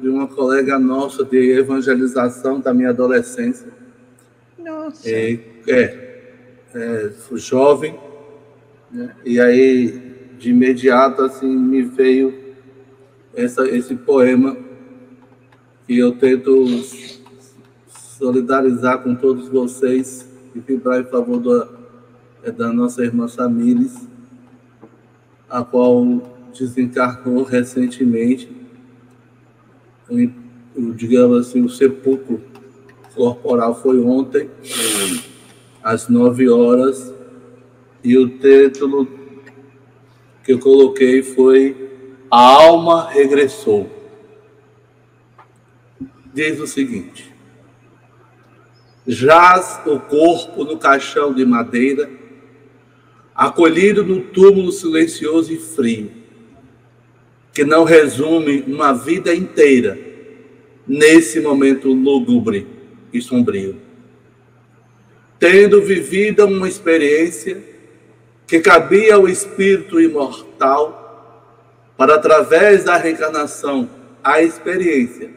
[0.01, 3.67] de uma colega nossa de evangelização da minha adolescência.
[4.57, 5.07] Nossa.
[5.09, 6.19] É, é,
[6.73, 7.99] é jovem,
[8.89, 9.13] né?
[9.25, 10.09] e aí
[10.39, 12.55] de imediato assim me veio
[13.35, 14.55] essa, esse poema
[15.85, 16.65] que eu tento
[18.17, 20.28] solidarizar com todos vocês
[20.59, 21.67] e vibrar em favor da,
[22.43, 24.07] é, da nossa irmã Samires,
[25.49, 26.05] a qual
[26.57, 28.51] desencarnou recentemente.
[30.09, 32.41] O, digamos assim, o sepulcro
[33.15, 34.49] corporal foi ontem,
[35.83, 37.13] às nove horas,
[38.03, 39.07] e o título
[40.43, 41.91] que eu coloquei foi
[42.31, 43.89] A Alma Regressou.
[46.33, 47.28] Diz o seguinte:
[49.11, 52.07] Jaz o corpo no caixão de madeira,
[53.33, 56.11] acolhido no túmulo silencioso e frio,
[57.51, 59.97] que não resume uma vida inteira
[60.87, 62.67] nesse momento lúgubre
[63.11, 63.77] e sombrio.
[65.39, 67.63] Tendo vivido uma experiência
[68.45, 71.49] que cabia ao espírito imortal
[71.97, 73.89] para, através da reencarnação,
[74.23, 75.31] a experiência,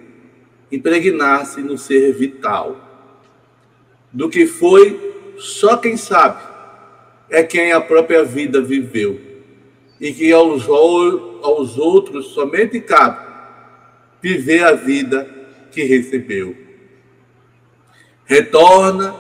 [0.71, 2.82] impregnar-se no ser vital.
[4.13, 6.43] Do que foi, só quem sabe
[7.31, 9.19] é quem a própria vida viveu,
[9.99, 13.27] e que aos, aos outros somente cabe
[14.21, 15.27] viver a vida
[15.71, 16.55] que recebeu.
[18.25, 19.15] Retorna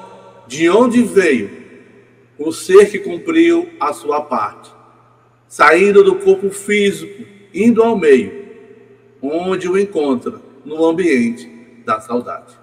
[0.47, 1.51] de onde veio
[2.38, 4.70] o ser que cumpriu a sua parte,
[5.49, 7.24] saindo do corpo físico,
[7.55, 8.43] indo ao meio,
[9.22, 11.47] onde o encontra no ambiente
[11.84, 12.62] da saudade.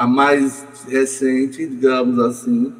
[0.00, 2.72] A mais recente, digamos assim,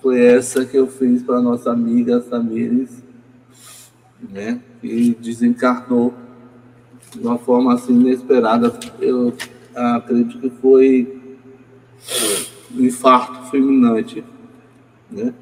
[0.00, 3.02] foi essa que eu fiz para nossa amiga Samires,
[4.30, 6.14] né, que desencarnou
[7.12, 8.72] de uma forma assim inesperada.
[9.00, 9.34] Eu
[9.74, 11.36] acredito que foi
[12.72, 14.24] um infarto fulminante,
[15.10, 15.34] né?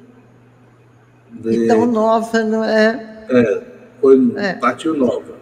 [1.31, 1.65] De...
[1.65, 3.27] Então nova, não é?
[3.29, 3.63] É,
[4.01, 4.53] foi é.
[4.53, 5.37] partiu nova.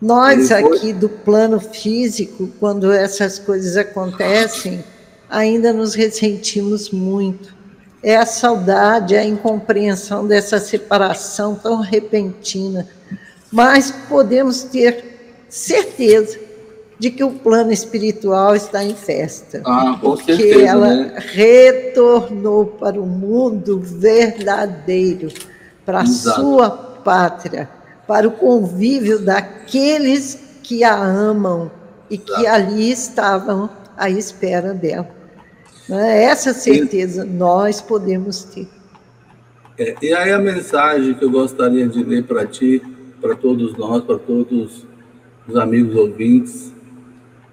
[0.00, 4.82] Nós aqui do plano físico, quando essas coisas acontecem,
[5.28, 7.60] ainda nos ressentimos muito
[8.02, 12.88] é a saudade, é a incompreensão dessa separação tão repentina.
[13.52, 16.38] Mas podemos ter certeza
[16.98, 19.62] de que o plano espiritual está em festa.
[19.64, 21.14] Ah, com porque certeza, ela né?
[21.18, 25.32] retornou para o mundo verdadeiro,
[25.84, 27.68] para a sua pátria,
[28.10, 31.70] para o convívio daqueles que a amam
[32.10, 35.08] e que ali estavam à espera dela.
[35.88, 36.24] Né?
[36.24, 38.66] Essa certeza nós podemos ter.
[39.78, 42.82] É, e aí a mensagem que eu gostaria de ler para ti,
[43.20, 44.84] para todos nós, para todos
[45.46, 46.72] os amigos ouvintes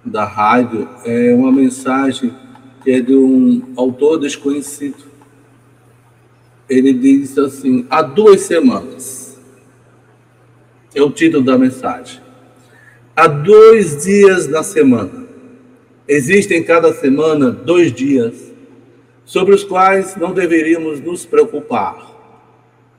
[0.04, 2.34] da rádio, é uma mensagem
[2.82, 5.04] que é de um autor desconhecido.
[6.68, 9.17] Ele diz assim: há duas semanas.
[10.98, 12.20] É o título da mensagem.
[13.14, 15.28] Há dois dias na semana
[16.08, 18.50] Existem cada semana dois dias
[19.26, 22.16] sobre os quais não deveríamos nos preocupar.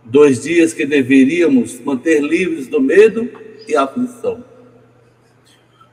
[0.05, 3.27] Dois dias que deveríamos manter livres do medo
[3.67, 4.43] e aflição.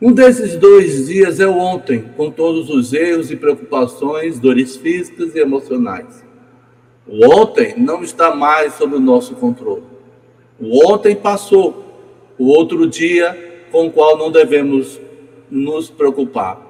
[0.00, 5.34] Um desses dois dias é o ontem, com todos os erros e preocupações, dores físicas
[5.34, 6.22] e emocionais.
[7.07, 9.84] O ontem não está mais sob o nosso controle.
[10.61, 11.86] O ontem passou.
[12.39, 15.01] O outro dia com o qual não devemos
[15.51, 16.66] nos preocupar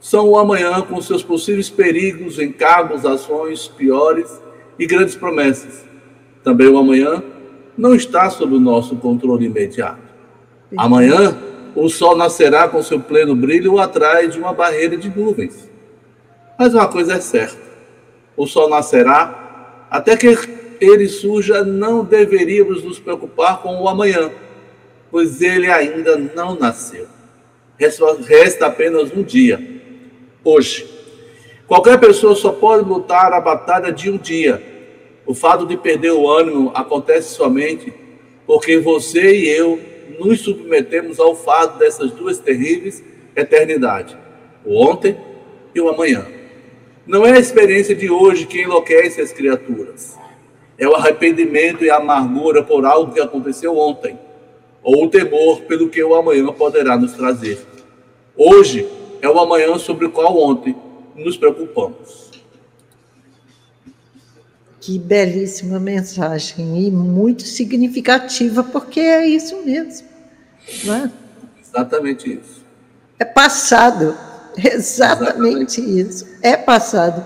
[0.00, 4.42] são o amanhã com seus possíveis perigos, encargos, ações piores
[4.76, 5.84] e grandes promessas.
[6.42, 7.22] Também o amanhã
[7.78, 10.02] não está sob o nosso controle imediato.
[10.76, 11.36] Amanhã,
[11.76, 15.70] o sol nascerá com seu pleno brilho atrás de uma barreira de nuvens.
[16.58, 17.60] Mas uma coisa é certa:
[18.36, 20.36] o sol nascerá, até que
[20.80, 24.30] ele surja, não deveríamos nos preocupar com o amanhã,
[25.12, 27.06] pois ele ainda não nasceu.
[27.78, 29.60] Resta apenas um dia
[30.42, 30.88] hoje.
[31.66, 34.62] Qualquer pessoa só pode lutar a batalha de um dia.
[35.26, 37.92] O fato de perder o ânimo acontece somente
[38.46, 39.78] porque você e eu
[40.18, 43.02] nos submetemos ao fato dessas duas terríveis
[43.34, 44.16] eternidades,
[44.64, 45.16] o ontem
[45.74, 46.26] e o amanhã.
[47.06, 50.16] Não é a experiência de hoje que enlouquece as criaturas.
[50.78, 54.18] É o arrependimento e a amargura por algo que aconteceu ontem,
[54.82, 57.58] ou o temor pelo que o amanhã poderá nos trazer.
[58.36, 58.88] Hoje,
[59.20, 60.74] é o amanhã sobre o qual ontem
[61.14, 62.30] nos preocupamos.
[64.80, 70.08] Que belíssima mensagem e muito significativa, porque é isso mesmo.
[70.84, 71.12] Não é?
[71.62, 72.62] Exatamente isso.
[73.18, 74.16] É passado,
[74.56, 76.00] exatamente, exatamente.
[76.00, 76.26] isso.
[76.42, 77.24] É passado.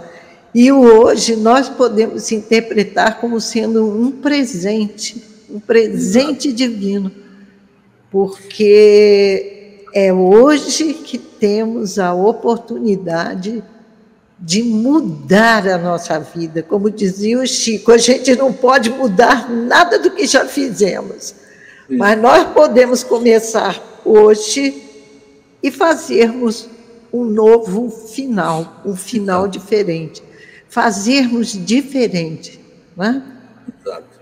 [0.54, 6.52] E o hoje nós podemos interpretar como sendo um presente, um presente Exato.
[6.52, 7.12] divino,
[8.10, 13.62] porque é hoje que temos a oportunidade
[14.38, 16.62] de mudar a nossa vida.
[16.62, 21.34] Como dizia o Chico, a gente não pode mudar nada do que já fizemos,
[21.88, 21.96] Sim.
[21.96, 24.82] mas nós podemos começar hoje
[25.62, 26.68] e fazermos
[27.12, 30.22] um novo final, um final diferente.
[30.68, 32.60] Fazermos diferente.
[32.96, 33.22] Né?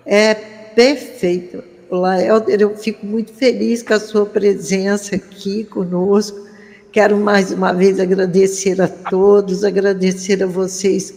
[0.06, 1.73] É perfeito.
[1.96, 6.44] Olá, Helder, eu fico muito feliz com a sua presença aqui conosco.
[6.90, 11.14] Quero mais uma vez agradecer a todos, agradecer a vocês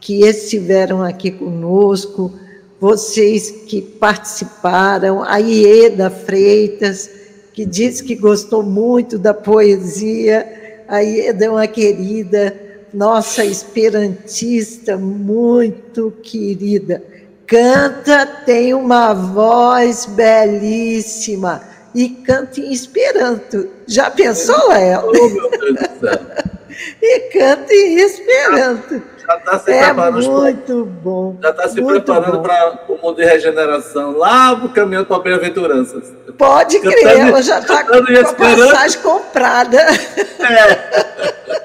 [0.00, 2.32] que estiveram aqui conosco,
[2.80, 7.10] vocês que participaram, a Ieda Freitas,
[7.52, 12.58] que disse que gostou muito da poesia, a Ieda é uma querida,
[12.94, 17.02] nossa esperantista, muito querida.
[17.46, 21.62] Canta, tem uma voz belíssima
[21.94, 23.68] e canta em Esperanto.
[23.86, 25.12] Já pensou, Léo?
[27.00, 29.00] E canta em Esperanto.
[29.26, 30.30] Já está se é preparando.
[30.30, 31.36] Muito bom.
[31.40, 36.12] Já está se preparando para o mundo de regeneração, lá no caminho para Bem-aventuranças.
[36.36, 39.78] Pode crer, ela já está com a passagem comprada.
[39.78, 41.54] É.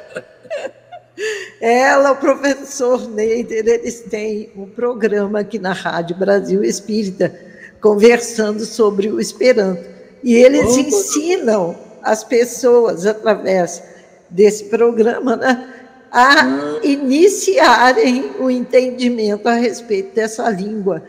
[1.61, 7.33] Ela, o professor Neider, eles têm um programa aqui na Rádio Brasil Espírita,
[7.81, 9.83] conversando sobre o Esperanto.
[10.23, 13.83] E eles ensinam as pessoas, através
[14.29, 15.73] desse programa, né,
[16.11, 16.79] a hum.
[16.81, 21.03] iniciarem o entendimento a respeito dessa língua,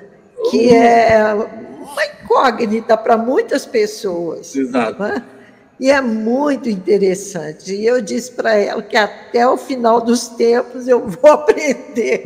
[0.51, 4.55] que é uma incógnita para muitas pessoas.
[4.55, 5.01] Exato.
[5.03, 5.22] Né?
[5.81, 7.74] E é muito interessante.
[7.74, 12.22] E eu disse para ela que até o final dos tempos eu vou aprender.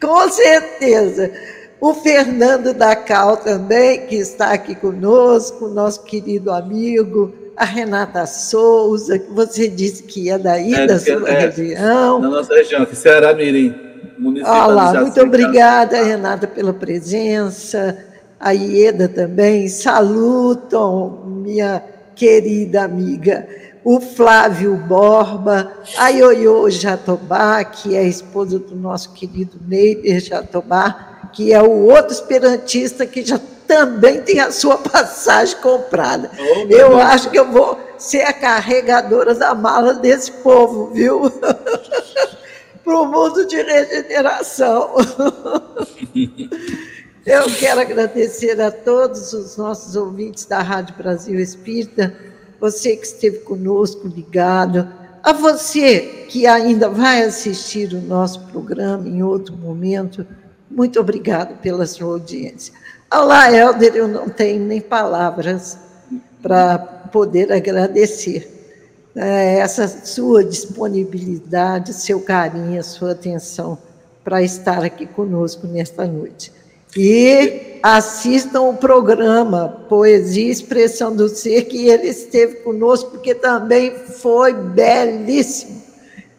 [0.00, 1.30] Com certeza.
[1.78, 9.18] O Fernando da Cal também, que está aqui conosco, nosso querido amigo, a Renata Souza,
[9.18, 12.20] que você disse que é daí, é, da sua é, região.
[12.20, 13.74] Da nossa região, que Ceará Mirim,
[14.44, 18.11] Olá, muito obrigada, Renata, pela presença.
[18.42, 21.80] A Ieda também, salutam, minha
[22.16, 23.46] querida amiga.
[23.84, 31.30] O Flávio Borba, a Ioiô Jatobá, que é a esposa do nosso querido Neider Jatobá,
[31.32, 36.32] que é o outro esperantista que já também tem a sua passagem comprada.
[36.36, 37.00] Oh, eu Deus.
[37.00, 41.30] acho que eu vou ser a carregadora da mala desse povo, viu?
[42.84, 44.96] Para o mundo de regeneração.
[47.24, 52.14] eu quero agradecer a todos os nossos ouvintes da Rádio Brasil Espírita,
[52.60, 54.88] você que esteve conosco ligado,
[55.22, 60.26] a você que ainda vai assistir o nosso programa em outro momento
[60.74, 62.72] muito obrigado pela sua audiência.
[63.12, 65.78] Olá, Helder, eu não tenho nem palavras
[66.40, 68.50] para poder agradecer
[69.14, 73.76] é, essa sua disponibilidade, seu carinho, sua atenção
[74.24, 76.50] para estar aqui conosco nesta noite.
[76.96, 83.94] E assistam o programa Poesia e Expressão do Ser, que ele esteve conosco, porque também
[84.06, 85.80] foi belíssimo.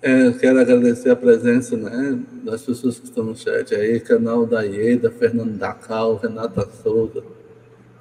[0.01, 4.61] É, quero agradecer a presença né, das pessoas que estão no chat aí, canal da
[4.61, 7.23] Ieda, Fernando Dacal, Renata Souza,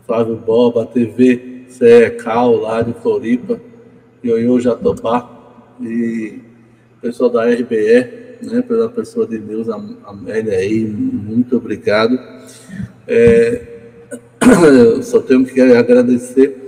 [0.04, 3.58] Flávio Boba, TV CE Cal, lá de Floripa,
[4.22, 6.45] Ioiô Jatobá, e
[7.01, 9.68] pessoal da RBE, né, pela pessoa de Deus,
[10.05, 12.18] Amélia aí, muito obrigado.
[13.06, 13.62] É,
[15.02, 16.66] só tenho que agradecer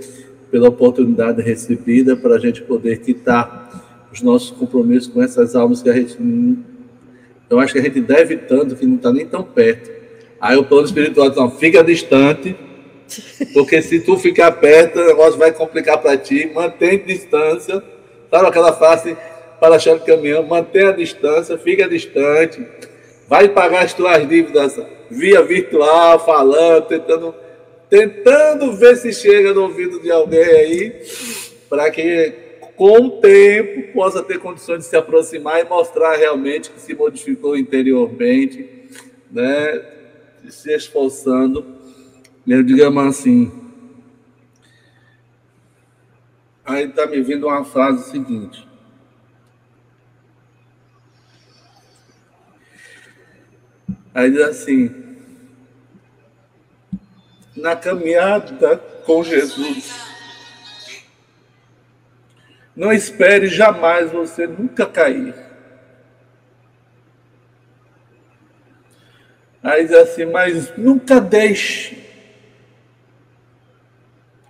[0.51, 5.91] pela oportunidade recebida para a gente poder quitar os nossos compromissos com essas almas que
[5.91, 6.17] a gente.
[7.51, 9.91] Eu acho que a gente deve tanto que não está nem tão perto.
[10.41, 12.57] Aí o plano espiritual diz: fica distante,
[13.53, 16.51] porque se tu ficar perto, o negócio vai complicar para ti.
[16.55, 17.83] Mantém distância.
[18.31, 19.17] Sabe aquela face
[19.61, 20.43] para achar o caminhão?
[20.43, 22.67] Mantenha a distância, fica distante.
[23.29, 24.79] Vai pagar as tuas dívidas
[25.11, 27.35] via virtual, falando, tentando
[27.89, 31.03] tentando ver se chega no ouvido de alguém aí,
[31.71, 32.35] para que
[32.77, 37.57] com o tempo possa ter condições de se aproximar e mostrar realmente que se modificou
[37.57, 38.69] interiormente,
[39.31, 39.83] né,
[40.49, 41.65] se esforçando.
[42.47, 43.53] né, digamos assim.
[46.65, 48.68] Aí está me vindo uma frase seguinte.
[54.15, 55.09] Aí diz assim:
[57.57, 59.93] na caminhada com Jesus,
[62.75, 65.35] não espere jamais você nunca cair.
[69.63, 71.99] Aí diz assim, mas nunca deixe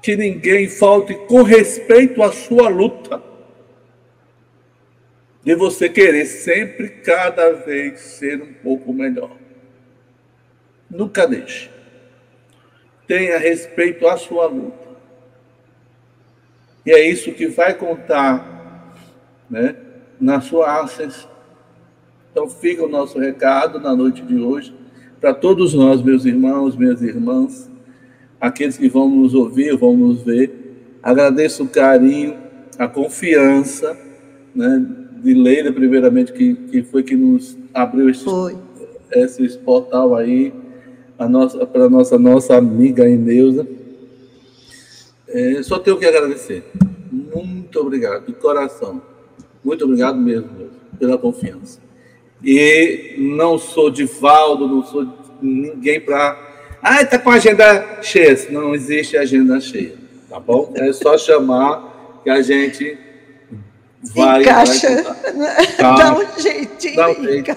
[0.02, 3.22] que ninguém falte com respeito à sua luta.
[5.42, 9.47] De você querer sempre, cada vez, ser um pouco melhor.
[10.90, 11.70] Nunca deixe.
[13.06, 14.88] Tenha respeito à sua luta.
[16.84, 18.94] E é isso que vai contar
[19.50, 19.76] né,
[20.20, 21.30] na sua ascensão.
[22.30, 24.74] Então fica o nosso recado na noite de hoje
[25.20, 27.68] para todos nós, meus irmãos, minhas irmãs,
[28.40, 30.98] aqueles que vão nos ouvir, vão nos ver.
[31.02, 32.36] Agradeço o carinho,
[32.78, 33.98] a confiança
[34.54, 34.86] né,
[35.22, 38.24] de Leila, primeiramente, que, que foi que nos abriu esse,
[39.12, 40.52] esse portal aí
[41.18, 43.66] a nossa, para a nossa, nossa amiga Ineusa.
[45.26, 46.64] É, só tenho que agradecer.
[47.10, 49.02] Muito obrigado, de coração.
[49.64, 51.80] Muito obrigado mesmo, pela confiança.
[52.42, 55.06] E não sou de Valdo, não sou
[55.42, 56.38] ninguém para.
[56.80, 58.38] Ah, está com a agenda cheia.
[58.50, 59.94] Não existe agenda cheia,
[60.30, 60.72] tá bom?
[60.76, 62.96] É só chamar que a gente
[64.14, 64.42] vai.
[64.42, 66.96] Encaixa, vai dá um jeitinho.
[66.96, 67.50] Dá um jeito.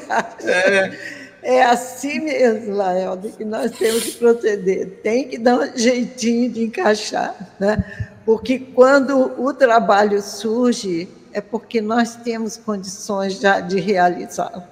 [0.43, 1.20] É.
[1.43, 4.99] É assim mesmo, Laelda, que nós temos que proceder.
[5.01, 7.83] Tem que dar um jeitinho de encaixar, né?
[8.25, 14.63] Porque quando o trabalho surge, é porque nós temos condições já de realizá-lo.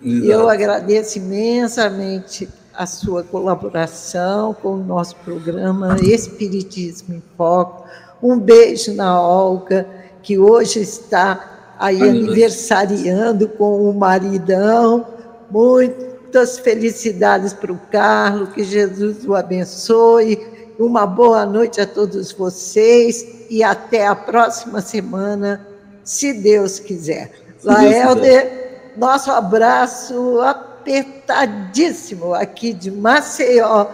[0.00, 7.84] E eu agradeço imensamente a sua colaboração com o nosso programa Espiritismo em Foco.
[8.22, 9.86] Um beijo na Olga,
[10.22, 15.13] que hoje está aí aniversariando com o maridão
[15.50, 20.46] Muitas felicidades para o Carlos, que Jesus o abençoe.
[20.78, 25.66] Uma boa noite a todos vocês e até a próxima semana,
[26.02, 27.30] se Deus quiser.
[27.62, 33.86] Laelder, nosso abraço apertadíssimo aqui de Maceió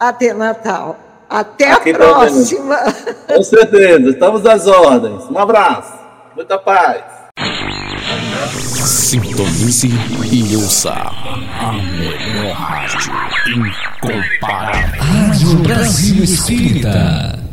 [0.00, 0.98] até Natal.
[1.28, 2.78] Até aqui a próxima.
[3.26, 5.24] Com certeza, estamos às ordens.
[5.30, 5.92] Um abraço,
[6.34, 7.15] muita paz.
[8.86, 9.88] Sintonize
[10.30, 13.12] e ouça a melhor rádio
[13.48, 15.02] incomparável.
[15.02, 17.45] Rádio Brasil Espírita.